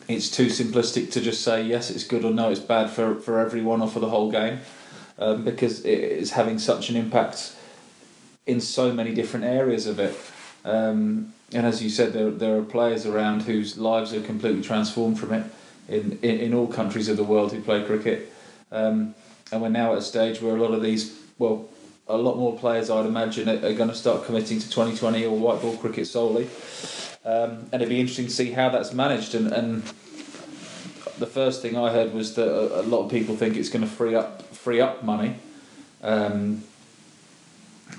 it's 0.08 0.30
too 0.30 0.46
simplistic 0.46 1.10
to 1.12 1.20
just 1.20 1.42
say 1.42 1.62
yes, 1.62 1.90
it's 1.90 2.04
good 2.04 2.24
or 2.24 2.30
no, 2.30 2.50
it's 2.50 2.60
bad 2.60 2.90
for, 2.90 3.14
for 3.16 3.38
everyone 3.38 3.80
or 3.80 3.88
for 3.88 4.00
the 4.00 4.10
whole 4.10 4.30
game 4.30 4.60
um, 5.18 5.44
because 5.44 5.84
it 5.84 5.98
is 5.98 6.32
having 6.32 6.58
such 6.58 6.90
an 6.90 6.96
impact 6.96 7.56
in 8.46 8.60
so 8.60 8.92
many 8.92 9.14
different 9.14 9.46
areas 9.46 9.86
of 9.86 9.98
it. 9.98 10.18
Um, 10.64 11.32
and 11.52 11.66
as 11.66 11.82
you 11.82 11.88
said, 11.88 12.12
there, 12.12 12.30
there 12.30 12.58
are 12.58 12.62
players 12.62 13.06
around 13.06 13.42
whose 13.42 13.78
lives 13.78 14.12
are 14.12 14.20
completely 14.20 14.62
transformed 14.62 15.18
from 15.18 15.32
it 15.32 15.46
in, 15.88 16.18
in, 16.22 16.40
in 16.40 16.54
all 16.54 16.66
countries 16.66 17.08
of 17.08 17.16
the 17.16 17.24
world 17.24 17.52
who 17.52 17.60
play 17.60 17.84
cricket. 17.84 18.32
Um, 18.72 19.14
and 19.54 19.62
we're 19.62 19.68
now 19.68 19.92
at 19.92 19.98
a 19.98 20.02
stage 20.02 20.42
where 20.42 20.56
a 20.56 20.60
lot 20.60 20.74
of 20.74 20.82
these, 20.82 21.16
well, 21.38 21.68
a 22.08 22.16
lot 22.16 22.36
more 22.36 22.58
players, 22.58 22.90
I'd 22.90 23.06
imagine, 23.06 23.48
are, 23.48 23.72
going 23.72 23.88
to 23.88 23.94
start 23.94 24.26
committing 24.26 24.58
to 24.58 24.68
2020 24.68 25.24
or 25.24 25.38
white 25.38 25.62
ball 25.62 25.76
cricket 25.76 26.08
solely. 26.08 26.48
Um, 27.24 27.68
and 27.70 27.74
it'd 27.74 27.88
be 27.88 28.00
interesting 28.00 28.26
to 28.26 28.32
see 28.32 28.50
how 28.50 28.68
that's 28.68 28.92
managed. 28.92 29.32
And, 29.36 29.52
and 29.52 29.82
the 31.20 31.26
first 31.26 31.62
thing 31.62 31.76
I 31.76 31.92
heard 31.92 32.12
was 32.12 32.34
that 32.34 32.48
a, 32.48 32.80
a 32.80 32.82
lot 32.82 33.04
of 33.04 33.12
people 33.12 33.36
think 33.36 33.56
it's 33.56 33.68
going 33.68 33.84
to 33.84 33.90
free 33.90 34.16
up 34.16 34.42
free 34.54 34.80
up 34.80 35.04
money 35.04 35.36
um, 36.02 36.64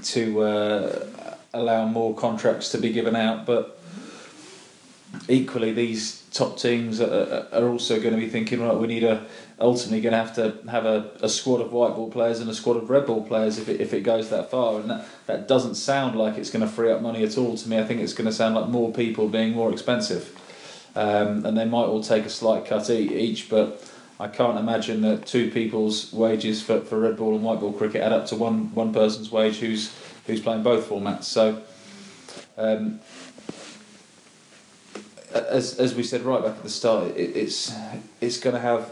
to 0.03 0.41
uh, 0.41 1.05
allow 1.53 1.87
more 1.87 2.13
contracts 2.13 2.69
to 2.71 2.77
be 2.77 2.91
given 2.91 3.15
out. 3.15 3.45
But 3.45 3.74
equally, 5.27 5.71
these 5.73 6.23
top 6.31 6.57
teams 6.57 7.01
are, 7.01 7.47
are 7.51 7.67
also 7.67 7.99
going 7.99 8.13
to 8.13 8.19
be 8.19 8.29
thinking, 8.29 8.61
right, 8.61 8.75
we 8.75 8.87
need 8.87 9.03
a 9.03 9.25
ultimately 9.59 10.01
going 10.01 10.11
to 10.11 10.17
have 10.17 10.35
to 10.35 10.69
have 10.69 10.85
a, 10.85 11.11
a 11.21 11.29
squad 11.29 11.61
of 11.61 11.71
white 11.71 11.95
ball 11.95 12.11
players 12.11 12.39
and 12.39 12.49
a 12.49 12.53
squad 12.53 12.75
of 12.75 12.89
red 12.89 13.05
ball 13.05 13.23
players 13.23 13.57
if 13.57 13.69
it, 13.69 13.79
if 13.79 13.93
it 13.93 14.01
goes 14.01 14.29
that 14.29 14.51
far. 14.51 14.79
And 14.79 14.89
that, 14.89 15.07
that 15.27 15.47
doesn't 15.47 15.75
sound 15.75 16.17
like 16.17 16.37
it's 16.37 16.49
going 16.49 16.65
to 16.65 16.67
free 16.67 16.91
up 16.91 17.01
money 17.01 17.23
at 17.23 17.37
all 17.37 17.55
to 17.55 17.69
me. 17.69 17.79
I 17.79 17.85
think 17.85 18.01
it's 18.01 18.13
going 18.13 18.25
to 18.25 18.33
sound 18.33 18.55
like 18.55 18.67
more 18.67 18.91
people 18.91 19.29
being 19.29 19.53
more 19.53 19.71
expensive. 19.71 20.37
Um, 20.95 21.45
and 21.45 21.57
they 21.57 21.65
might 21.65 21.85
all 21.85 22.03
take 22.03 22.25
a 22.25 22.29
slight 22.29 22.65
cut 22.65 22.89
each, 22.89 23.49
but 23.49 23.83
I 24.19 24.27
can't 24.27 24.57
imagine 24.57 25.01
that 25.01 25.25
two 25.25 25.51
people's 25.51 26.11
wages 26.13 26.61
for, 26.61 26.81
for 26.81 26.99
red 26.99 27.17
ball 27.17 27.35
and 27.35 27.43
white 27.43 27.59
ball 27.59 27.73
cricket 27.73 28.01
add 28.01 28.13
up 28.13 28.27
to 28.27 28.35
one, 28.35 28.73
one 28.73 28.93
person's 28.93 29.29
wage 29.29 29.57
who's, 29.57 29.93
who's 30.25 30.39
playing 30.39 30.63
both 30.63 30.89
formats. 30.89 31.23
So, 31.23 31.61
um, 32.57 33.01
as, 35.35 35.79
as 35.79 35.95
we 35.95 36.03
said 36.03 36.21
right 36.21 36.41
back 36.41 36.55
at 36.55 36.63
the 36.63 36.69
start, 36.69 37.07
it, 37.15 37.35
it's, 37.35 37.73
it's 38.21 38.39
going 38.39 38.55
to 38.55 38.61
have 38.61 38.91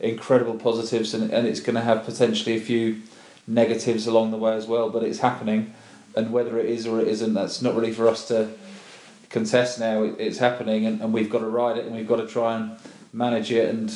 incredible 0.00 0.54
positives 0.54 1.14
and, 1.14 1.30
and 1.32 1.46
it's 1.46 1.60
going 1.60 1.74
to 1.74 1.80
have 1.80 2.04
potentially 2.04 2.56
a 2.56 2.60
few 2.60 3.02
negatives 3.46 4.06
along 4.06 4.30
the 4.30 4.36
way 4.36 4.54
as 4.54 4.66
well. 4.66 4.90
But 4.90 5.02
it's 5.02 5.20
happening, 5.20 5.74
and 6.14 6.32
whether 6.32 6.58
it 6.58 6.66
is 6.66 6.86
or 6.86 7.00
it 7.00 7.08
isn't, 7.08 7.34
that's 7.34 7.62
not 7.62 7.74
really 7.74 7.92
for 7.92 8.08
us 8.08 8.28
to 8.28 8.50
contest 9.30 9.80
now. 9.80 10.02
It, 10.02 10.16
it's 10.18 10.38
happening, 10.38 10.86
and, 10.86 11.00
and 11.00 11.12
we've 11.12 11.30
got 11.30 11.40
to 11.40 11.48
ride 11.48 11.78
it, 11.78 11.86
and 11.86 11.94
we've 11.94 12.08
got 12.08 12.16
to 12.16 12.26
try 12.26 12.56
and 12.56 12.78
manage 13.12 13.50
it, 13.50 13.68
and 13.68 13.90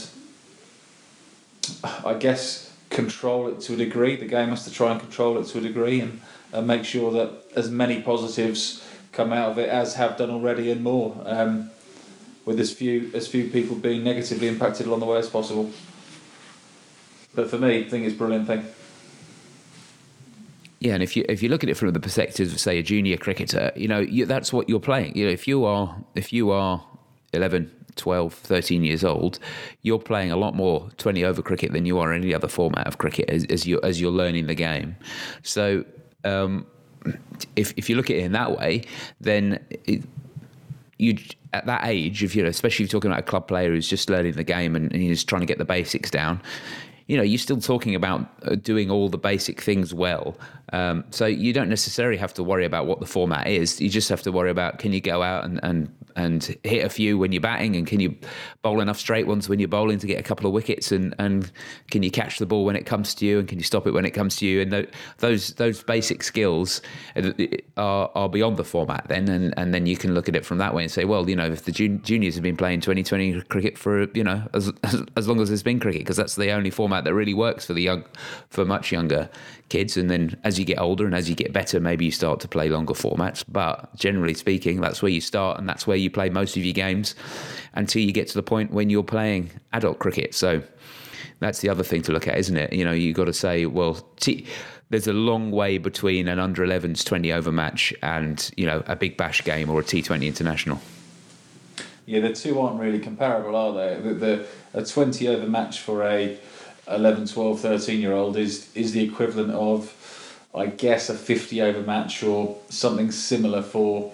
I 2.05 2.15
guess 2.15 2.75
control 2.91 3.49
it 3.49 3.61
to 3.63 3.75
a 3.75 3.77
degree. 3.77 4.17
The 4.17 4.27
game 4.27 4.49
has 4.49 4.65
to 4.65 4.73
try 4.73 4.91
and 4.93 5.01
control 5.01 5.39
it 5.39 5.47
to 5.49 5.59
a 5.59 5.61
degree, 5.61 6.01
and, 6.01 6.21
and 6.53 6.67
make 6.67 6.85
sure 6.85 7.13
that 7.13 7.31
as 7.55 7.71
many 7.71 8.03
positives 8.03 8.87
come 9.13 9.33
out 9.33 9.51
of 9.51 9.59
it 9.59 9.69
as 9.69 9.95
have 9.97 10.17
done 10.17 10.31
already, 10.31 10.71
and 10.71 10.83
more. 10.83 11.21
Um, 11.27 11.71
with 12.45 12.59
as 12.61 12.73
few 12.73 13.11
as 13.15 13.29
few 13.29 13.49
people 13.49 13.77
being 13.77 14.03
negatively 14.05 14.49
impacted 14.49 14.87
along 14.87 15.01
the 15.01 15.07
way 15.07 15.19
as 15.19 15.29
possible. 15.29 15.71
But 17.35 17.49
for 17.49 17.59
me, 17.59 17.85
I 17.85 17.89
think 17.89 18.05
it's 18.05 18.15
a 18.15 18.19
brilliant 18.19 18.47
thing. 18.47 18.67
Yeah, 20.81 20.95
and 20.95 21.03
if 21.03 21.17
you 21.17 21.25
if 21.29 21.43
you 21.43 21.49
look 21.49 21.63
at 21.63 21.71
it 21.71 21.77
from 21.77 21.93
the 21.93 22.01
perspective 22.01 22.53
of 22.53 22.59
say 22.59 22.79
a 22.79 22.83
junior 22.83 23.17
cricketer, 23.17 23.71
you 23.77 23.87
know 23.87 24.01
you, 24.01 24.27
that's 24.27 24.53
what 24.53 24.69
you're 24.69 24.81
playing. 24.81 25.17
You 25.17 25.27
know, 25.27 25.33
if 25.33 25.47
you 25.47 25.65
are 25.65 25.97
if 26.17 26.33
you 26.33 26.51
are 26.51 26.85
11, 27.33 27.71
12, 27.97 28.35
13 28.35 28.85
years 28.85 29.05
old, 29.05 29.39
you're 29.83 29.99
playing 29.99 30.33
a 30.33 30.37
lot 30.37 30.55
more 30.55 30.91
20 30.99 31.25
over 31.25 31.41
cricket 31.41 31.73
than 31.73 31.87
you 31.87 31.99
are 31.99 32.13
any 32.13 32.35
other 32.35 32.49
format 32.49 32.87
of 32.87 32.99
cricket 32.99 33.31
as, 33.31 33.45
as 33.47 33.67
you 33.67 33.81
as 33.83 34.01
you're 34.01 34.11
learning 34.11 34.47
the 34.47 34.55
game. 34.55 34.97
So 35.43 35.85
um, 36.25 36.67
if 37.57 37.73
if 37.77 37.89
you 37.89 37.97
look 37.97 38.11
at 38.11 38.17
it 38.17 38.25
in 38.25 38.33
that 38.33 38.59
way, 38.59 38.83
then 39.21 39.65
it, 39.85 40.03
you 40.99 41.17
at 41.53 41.67
that 41.67 41.87
age, 41.87 42.23
if 42.23 42.35
you 42.35 42.43
know, 42.43 42.49
especially 42.49 42.85
if 42.85 42.93
you're 42.93 43.01
talking 43.01 43.11
about 43.11 43.21
a 43.21 43.27
club 43.27 43.49
player 43.49 43.71
who's 43.71 43.89
just 43.89 44.09
learning 44.09 44.33
the 44.33 44.45
game 44.45 44.75
and, 44.77 44.93
and 44.93 45.03
he's 45.03 45.25
trying 45.25 45.41
to 45.41 45.47
get 45.47 45.59
the 45.59 45.65
basics 45.65 46.11
down, 46.11 46.41
you 47.07 47.17
know, 47.17 47.23
you're 47.23 47.39
still 47.39 47.61
talking 47.61 47.95
about 47.95 48.27
uh, 48.45 48.55
doing 48.55 48.91
all 48.91 49.09
the 49.09 49.19
basic 49.19 49.61
things 49.61 49.93
well. 49.93 50.37
Um, 50.73 51.05
so 51.11 51.27
you 51.27 51.53
don't 51.53 51.69
necessarily 51.69 52.17
have 52.17 52.33
to 52.35 52.43
worry 52.43 52.65
about 52.65 52.87
what 52.87 53.01
the 53.01 53.07
format 53.07 53.47
is. 53.47 53.81
You 53.81 53.91
just 53.91 54.09
have 54.09 54.23
to 54.23 54.33
worry 54.33 54.51
about 54.51 54.79
can 54.79 54.93
you 54.93 55.01
go 55.01 55.23
out 55.23 55.45
and, 55.45 55.61
and 55.63 55.95
and 56.17 56.57
hit 56.65 56.85
a 56.85 56.89
few 56.89 57.19
when 57.19 57.33
you're 57.33 57.41
batting, 57.41 57.77
and 57.77 57.87
can 57.87 58.01
you 58.01 58.17
bowl 58.63 58.81
enough 58.81 58.99
straight 58.99 59.27
ones 59.27 59.49
when 59.49 59.59
you're 59.59 59.69
bowling 59.69 59.99
to 59.99 60.07
get 60.07 60.19
a 60.19 60.23
couple 60.23 60.47
of 60.47 60.53
wickets, 60.53 60.93
and, 60.93 61.15
and 61.19 61.51
can 61.91 62.03
you 62.03 62.11
catch 62.11 62.39
the 62.39 62.47
ball 62.47 62.65
when 62.65 62.77
it 62.77 62.87
comes 62.87 63.15
to 63.15 63.27
you, 63.27 63.39
and 63.39 63.49
can 63.49 63.59
you 63.59 63.65
stop 63.65 63.87
it 63.87 63.93
when 63.93 64.05
it 64.05 64.11
comes 64.11 64.37
to 64.37 64.47
you, 64.47 64.61
and 64.61 64.89
those 65.19 65.55
those 65.55 65.83
basic 65.83 66.23
skills 66.23 66.81
uh, 67.17 67.33
are, 67.77 68.11
are 68.15 68.29
beyond 68.29 68.57
the 68.57 68.65
format 68.65 69.07
then, 69.09 69.29
and, 69.29 69.55
and 69.57 69.75
then 69.75 69.87
you 69.87 69.97
can 69.97 70.15
look 70.15 70.29
at 70.29 70.37
it 70.37 70.45
from 70.45 70.59
that 70.59 70.75
way 70.75 70.83
and 70.83 70.91
say, 70.91 71.05
well, 71.05 71.29
you 71.29 71.37
know, 71.37 71.47
if 71.47 71.65
the 71.65 71.73
juniors 71.73 72.35
have 72.35 72.43
been 72.43 72.57
playing 72.57 72.81
2020 72.81 73.41
cricket 73.43 73.79
for 73.79 74.07
you 74.15 74.25
know 74.25 74.43
as 74.55 74.73
as 75.17 75.29
long 75.29 75.41
as 75.41 75.49
there's 75.49 75.63
been 75.63 75.81
cricket, 75.81 76.01
because 76.01 76.17
that's 76.17 76.37
the 76.37 76.51
only 76.51 76.71
format 76.71 77.05
that 77.05 77.15
really 77.15 77.35
works 77.35 77.67
for 77.67 77.73
the 77.73 77.83
young 77.83 78.05
for 78.51 78.65
much 78.65 78.93
younger 78.93 79.29
kids, 79.69 79.97
and 79.97 80.11
then 80.11 80.39
as 80.45 80.59
you 80.59 80.65
get 80.65 80.79
older 80.79 81.07
and 81.07 81.15
as 81.15 81.29
you 81.29 81.35
get 81.35 81.53
better, 81.53 81.81
maybe 81.81 82.05
you 82.05 82.11
start 82.11 82.41
to 82.41 82.49
play 82.49 82.69
longer 82.69 82.95
formats. 82.95 83.43
But 83.49 83.95
generally 83.97 84.35
speaking, 84.35 84.81
that's 84.81 85.03
where 85.03 85.11
you 85.11 85.21
start, 85.21 85.59
and 85.59 85.69
that's 85.69 85.87
where 85.87 85.97
you 86.03 86.11
play 86.11 86.29
most 86.29 86.57
of 86.57 86.65
your 86.65 86.75
games 86.75 87.15
until 87.75 88.03
you 88.03 88.13
get 88.13 88.29
to 88.29 88.35
the 88.35 88.43
point 88.43 88.73
when 88.73 88.91
you're 88.91 89.03
playing 89.03 89.51
adult 89.73 89.99
cricket. 89.99 90.35
So 90.35 90.63
that's 91.41 91.61
the 91.61 91.69
other 91.69 91.83
thing 91.83 92.03
to 92.03 92.13
look 92.13 92.29
at, 92.29 92.37
isn't 92.39 92.57
it? 92.57 92.73
You 92.73 92.85
know, 92.85 92.93
you've 92.93 93.17
got 93.17 93.25
to 93.25 93.33
say, 93.33 93.67
well, 93.67 93.95
t- 94.21 94.47
there's 94.91 95.07
a 95.07 95.13
long 95.13 95.51
way 95.51 95.79
between 95.79 96.29
an 96.29 96.39
under 96.39 96.65
11s 96.67 97.05
20 97.05 97.33
over 97.33 97.51
match 97.51 97.95
and, 98.03 98.51
you 98.57 98.67
know, 98.67 98.83
a 98.87 98.95
big 98.95 99.17
bash 99.17 99.43
game 99.43 99.71
or 99.71 99.81
a 99.81 99.85
T20 99.85 100.27
international. 100.27 100.81
Yeah, 102.05 102.21
the 102.21 102.33
two 102.33 102.61
aren't 102.61 102.81
really 102.81 102.99
comparable, 102.99 103.57
are 103.57 103.73
they? 103.73 104.01
The, 104.01 104.15
the 104.15 104.47
a 104.75 104.85
20 104.85 105.29
over 105.29 105.47
match 105.47 105.81
for 105.81 106.03
a 106.03 106.39
11, 106.89 107.29
12, 107.29 107.61
13 107.61 108.01
year 108.01 108.13
old 108.13 108.37
is 108.37 108.69
is 108.75 108.93
the 108.93 109.03
equivalent 109.05 109.53
of 109.53 109.95
I 110.55 110.67
guess 110.67 111.09
a 111.09 111.15
50 111.15 111.63
over 111.63 111.81
match 111.83 112.23
or 112.23 112.59
something 112.69 113.11
similar 113.11 113.63
for 113.63 114.13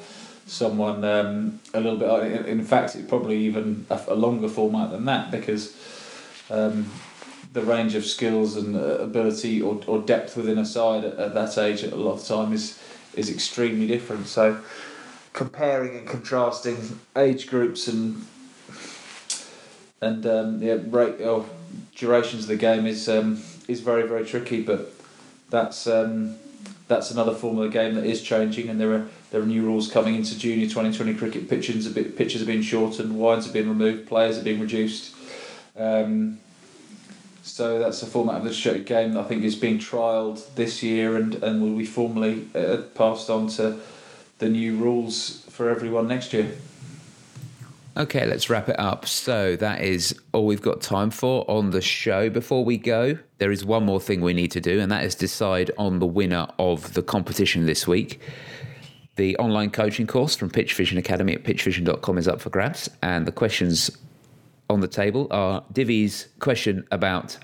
someone 0.48 1.04
um, 1.04 1.60
a 1.74 1.80
little 1.80 1.98
bit. 1.98 2.46
In 2.46 2.64
fact, 2.64 2.96
it's 2.96 3.08
probably 3.08 3.36
even 3.38 3.86
a, 3.90 4.00
a 4.08 4.14
longer 4.14 4.48
format 4.48 4.90
than 4.90 5.04
that 5.04 5.30
because 5.30 5.76
um, 6.50 6.90
the 7.52 7.62
range 7.62 7.94
of 7.94 8.04
skills 8.04 8.56
and 8.56 8.76
uh, 8.76 8.98
ability 8.98 9.60
or, 9.60 9.80
or 9.86 10.00
depth 10.00 10.36
within 10.36 10.58
a 10.58 10.64
side 10.64 11.04
at, 11.04 11.18
at 11.18 11.34
that 11.34 11.56
age 11.58 11.84
at 11.84 11.92
a 11.92 11.96
lot 11.96 12.14
of 12.14 12.24
time 12.26 12.52
is 12.52 12.82
is 13.14 13.30
extremely 13.30 13.86
different. 13.86 14.26
So 14.26 14.60
comparing 15.32 15.96
and 15.96 16.06
contrasting 16.06 17.00
age 17.16 17.46
groups 17.48 17.88
and 17.88 18.26
and 20.00 20.24
um, 20.26 20.62
yeah, 20.62 20.78
rate 20.86 21.20
or 21.20 21.46
durations 21.94 22.44
of 22.44 22.48
the 22.48 22.56
game 22.56 22.86
is 22.86 23.08
um, 23.08 23.42
is 23.66 23.80
very 23.80 24.06
very 24.06 24.24
tricky. 24.24 24.62
But 24.62 24.92
that's 25.50 25.86
um, 25.86 26.36
that's 26.86 27.10
another 27.10 27.34
form 27.34 27.58
of 27.58 27.64
the 27.64 27.70
game 27.70 27.94
that 27.94 28.04
is 28.04 28.22
changing, 28.22 28.68
and 28.68 28.80
there 28.80 28.92
are 28.92 29.08
there 29.30 29.42
are 29.42 29.46
new 29.46 29.62
rules 29.62 29.90
coming 29.90 30.14
into 30.14 30.38
junior 30.38 30.66
2020 30.66 31.14
cricket. 31.14 31.48
Pitches 31.48 31.86
a 31.86 31.90
bit, 31.90 32.16
pitches 32.16 32.40
have 32.40 32.48
been 32.48 32.62
shortened, 32.62 33.18
wides 33.18 33.44
have 33.44 33.52
been 33.52 33.68
removed, 33.68 34.08
players 34.08 34.36
have 34.36 34.44
been 34.44 34.60
reduced. 34.60 35.14
Um, 35.76 36.38
so 37.42 37.78
that's 37.78 38.00
the 38.00 38.06
format 38.06 38.36
of 38.36 38.44
the 38.44 38.52
show 38.52 38.78
game 38.78 39.14
that 39.14 39.20
I 39.20 39.24
think 39.24 39.42
is 39.42 39.56
being 39.56 39.78
trialled 39.78 40.54
this 40.54 40.82
year 40.82 41.16
and, 41.16 41.34
and 41.36 41.62
will 41.62 41.76
be 41.76 41.86
formally 41.86 42.46
uh, 42.54 42.82
passed 42.94 43.30
on 43.30 43.48
to 43.48 43.80
the 44.38 44.48
new 44.48 44.76
rules 44.76 45.44
for 45.48 45.68
everyone 45.68 46.08
next 46.08 46.32
year. 46.32 46.52
Okay, 47.96 48.24
let's 48.26 48.48
wrap 48.48 48.68
it 48.68 48.78
up. 48.78 49.06
So 49.06 49.56
that 49.56 49.80
is 49.82 50.14
all 50.32 50.46
we've 50.46 50.62
got 50.62 50.80
time 50.80 51.10
for 51.10 51.44
on 51.50 51.70
the 51.70 51.80
show. 51.80 52.30
Before 52.30 52.64
we 52.64 52.78
go, 52.78 53.18
there 53.38 53.50
is 53.50 53.64
one 53.64 53.84
more 53.84 54.00
thing 54.00 54.20
we 54.20 54.34
need 54.34 54.52
to 54.52 54.60
do, 54.60 54.78
and 54.78 54.92
that 54.92 55.04
is 55.04 55.16
decide 55.16 55.72
on 55.76 55.98
the 55.98 56.06
winner 56.06 56.46
of 56.60 56.94
the 56.94 57.02
competition 57.02 57.66
this 57.66 57.88
week. 57.88 58.20
The 59.18 59.36
online 59.38 59.70
coaching 59.70 60.06
course 60.06 60.36
from 60.36 60.48
Pitch 60.48 60.74
Vision 60.74 60.96
Academy 60.96 61.34
at 61.34 61.42
pitchvision.com 61.42 62.18
is 62.18 62.28
up 62.28 62.40
for 62.40 62.50
grabs, 62.50 62.88
and 63.02 63.26
the 63.26 63.32
questions 63.32 63.90
on 64.70 64.78
the 64.78 64.86
table 64.86 65.26
are 65.32 65.64
Divi's 65.72 66.28
question 66.38 66.86
about 66.92 67.36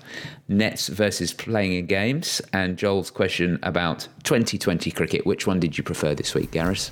nets 0.47 0.87
versus 0.87 1.33
playing 1.33 1.73
in 1.73 1.85
games, 1.85 2.41
and 2.53 2.77
Joel's 2.77 3.11
question 3.11 3.59
about 3.61 4.07
2020 4.23 4.89
cricket. 4.91 5.25
Which 5.25 5.45
one 5.45 5.59
did 5.59 5.77
you 5.77 5.83
prefer 5.83 6.15
this 6.15 6.33
week, 6.33 6.51
Gareth? 6.51 6.91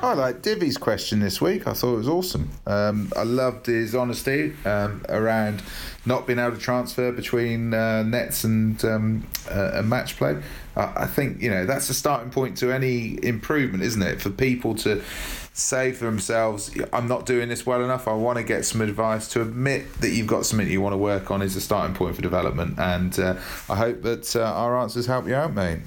I 0.00 0.12
like 0.12 0.42
Divi's 0.42 0.76
question 0.76 1.18
this 1.18 1.40
week. 1.40 1.66
I 1.66 1.72
thought 1.72 1.94
it 1.94 1.98
was 1.98 2.08
awesome. 2.08 2.50
Um, 2.68 3.10
I 3.16 3.24
loved 3.24 3.66
his 3.66 3.96
honesty 3.96 4.52
um, 4.64 5.04
around 5.08 5.62
not 6.06 6.28
being 6.28 6.38
able 6.38 6.54
to 6.54 6.62
transfer 6.62 7.10
between 7.10 7.74
uh, 7.74 8.04
nets 8.04 8.44
and, 8.44 8.84
um, 8.84 9.26
uh, 9.50 9.72
and 9.74 9.88
match 9.88 10.16
play. 10.16 10.40
I, 10.76 11.06
think 11.06 11.40
you 11.40 11.50
know 11.50 11.66
that's 11.66 11.88
the 11.88 11.94
starting 11.94 12.30
point 12.30 12.56
to 12.58 12.72
any 12.72 13.18
improvement, 13.24 13.84
isn't 13.84 14.02
it? 14.02 14.20
For 14.20 14.30
people 14.30 14.74
to 14.76 15.02
say 15.52 15.92
for 15.92 16.04
themselves, 16.04 16.74
"I'm 16.92 17.06
not 17.06 17.26
doing 17.26 17.48
this 17.48 17.64
well 17.64 17.84
enough. 17.84 18.08
I 18.08 18.14
want 18.14 18.38
to 18.38 18.44
get 18.44 18.64
some 18.64 18.80
advice." 18.80 19.28
To 19.28 19.42
admit 19.42 20.00
that 20.00 20.10
you've 20.10 20.26
got 20.26 20.46
something 20.46 20.68
you 20.68 20.80
want 20.80 20.92
to 20.92 20.98
work 20.98 21.30
on 21.30 21.42
is 21.42 21.54
a 21.54 21.60
starting 21.60 21.94
point 21.94 22.16
for 22.16 22.22
development. 22.22 22.78
And 22.78 23.16
uh, 23.18 23.36
I 23.68 23.76
hope 23.76 24.02
that 24.02 24.34
uh, 24.34 24.42
our 24.42 24.76
answers 24.78 25.06
help 25.06 25.28
you 25.28 25.34
out, 25.34 25.54
mate. 25.54 25.80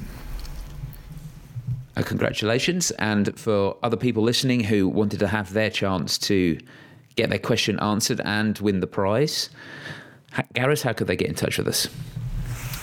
Uh, 1.98 2.04
congratulations. 2.04 2.92
And 2.92 3.38
for 3.38 3.76
other 3.84 3.98
people 3.98 4.24
listening 4.24 4.64
who 4.64 4.88
wanted 4.88 5.20
to 5.20 5.28
have 5.28 5.52
their 5.54 5.72
chance 5.72 6.18
to 6.20 6.60
get 7.16 7.30
their 7.30 7.40
question 7.40 7.80
answered 7.80 8.22
and 8.24 8.58
win 8.60 8.80
the 8.80 8.88
prize, 8.88 9.50
Gareth, 10.54 10.84
how 10.84 10.94
could 10.94 11.08
they 11.08 11.16
get 11.16 11.28
in 11.28 11.36
touch 11.36 11.58
with 11.58 11.68
us? 11.68 11.88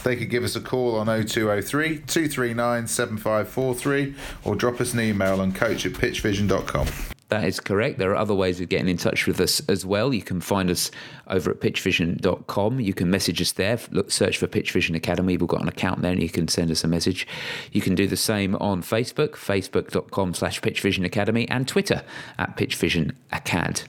They 0.04 0.16
could 0.16 0.30
give 0.30 0.44
us 0.44 0.54
a 0.54 0.60
call 0.60 0.96
on 0.96 1.06
0203 1.06 1.98
239 2.06 2.86
7543 2.86 4.14
or 4.44 4.54
drop 4.54 4.80
us 4.80 4.92
an 4.92 5.00
email 5.00 5.40
on 5.40 5.52
coach 5.52 5.86
at 5.86 5.92
pitchvision.com. 5.92 7.13
That 7.30 7.44
is 7.44 7.58
correct. 7.58 7.98
There 7.98 8.10
are 8.10 8.16
other 8.16 8.34
ways 8.34 8.60
of 8.60 8.68
getting 8.68 8.88
in 8.88 8.98
touch 8.98 9.26
with 9.26 9.40
us 9.40 9.60
as 9.68 9.86
well. 9.86 10.12
You 10.12 10.22
can 10.22 10.40
find 10.40 10.68
us 10.70 10.90
over 11.26 11.50
at 11.50 11.60
pitchvision.com. 11.60 12.80
You 12.80 12.92
can 12.92 13.10
message 13.10 13.40
us 13.40 13.52
there. 13.52 13.78
Look, 13.90 14.10
search 14.10 14.36
for 14.36 14.46
Pitch 14.46 14.72
Vision 14.72 14.94
Academy. 14.94 15.36
We've 15.36 15.48
got 15.48 15.62
an 15.62 15.68
account 15.68 16.02
there 16.02 16.12
and 16.12 16.22
you 16.22 16.28
can 16.28 16.48
send 16.48 16.70
us 16.70 16.84
a 16.84 16.88
message. 16.88 17.26
You 17.72 17.80
can 17.80 17.94
do 17.94 18.06
the 18.06 18.16
same 18.16 18.54
on 18.56 18.82
Facebook, 18.82 19.30
facebook.com 19.30 20.34
slash 20.34 20.60
Pitchvision 20.60 21.04
Academy, 21.04 21.48
and 21.48 21.66
Twitter 21.66 22.02
at 22.38 22.56
Pitchvision 22.56 23.14
Acad. 23.32 23.82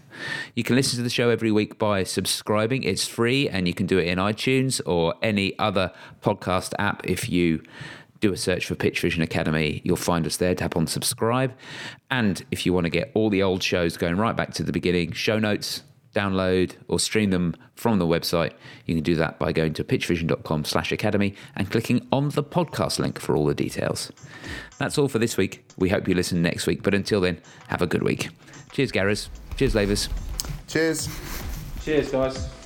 You 0.53 0.63
can 0.63 0.77
listen 0.77 0.95
to 0.97 1.03
the 1.03 1.09
show 1.09 1.29
every 1.29 1.51
week 1.51 1.77
by 1.77 2.03
subscribing. 2.03 2.83
It's 2.83 3.05
free 3.05 3.49
and 3.49 3.67
you 3.67 3.73
can 3.73 3.85
do 3.85 3.97
it 3.97 4.07
in 4.07 4.17
iTunes 4.17 4.79
or 4.85 5.15
any 5.21 5.59
other 5.59 5.91
podcast 6.21 6.73
app 6.79 7.05
if 7.05 7.27
you 7.27 7.61
do 8.25 8.33
a 8.33 8.37
search 8.37 8.65
for 8.65 8.73
Pitch 8.73 9.01
Vision 9.01 9.21
Academy. 9.21 9.81
You'll 9.83 9.97
find 9.97 10.25
us 10.25 10.37
there. 10.37 10.55
Tap 10.55 10.75
on 10.75 10.87
subscribe. 10.87 11.53
And 12.09 12.43
if 12.49 12.65
you 12.65 12.73
want 12.73 12.85
to 12.85 12.89
get 12.89 13.11
all 13.13 13.29
the 13.29 13.43
old 13.43 13.61
shows 13.61 13.97
going 13.97 14.17
right 14.17 14.35
back 14.35 14.51
to 14.55 14.63
the 14.63 14.71
beginning, 14.71 15.11
show 15.11 15.37
notes, 15.37 15.83
download 16.15 16.71
or 16.87 16.97
stream 16.97 17.29
them 17.29 17.55
from 17.75 17.99
the 17.99 18.05
website, 18.05 18.53
you 18.87 18.95
can 18.95 19.03
do 19.03 19.13
that 19.15 19.37
by 19.37 19.51
going 19.51 19.73
to 19.73 19.83
pitchvision.com 19.83 20.65
slash 20.65 20.91
academy 20.91 21.35
and 21.55 21.69
clicking 21.69 22.07
on 22.11 22.29
the 22.29 22.43
podcast 22.43 22.97
link 22.97 23.19
for 23.19 23.35
all 23.35 23.45
the 23.45 23.53
details. 23.53 24.11
That's 24.79 24.97
all 24.97 25.07
for 25.07 25.19
this 25.19 25.37
week. 25.37 25.63
We 25.77 25.89
hope 25.89 26.07
you 26.07 26.15
listen 26.15 26.41
next 26.41 26.65
week. 26.65 26.81
But 26.81 26.95
until 26.95 27.21
then, 27.21 27.39
have 27.67 27.83
a 27.83 27.87
good 27.87 28.01
week. 28.01 28.29
Cheers, 28.71 28.91
Gareth. 28.91 29.29
Cheers, 29.55 29.75
Lavers. 29.75 30.09
Cheers. 30.67 31.07
Cheers, 31.83 32.09
guys. 32.09 32.64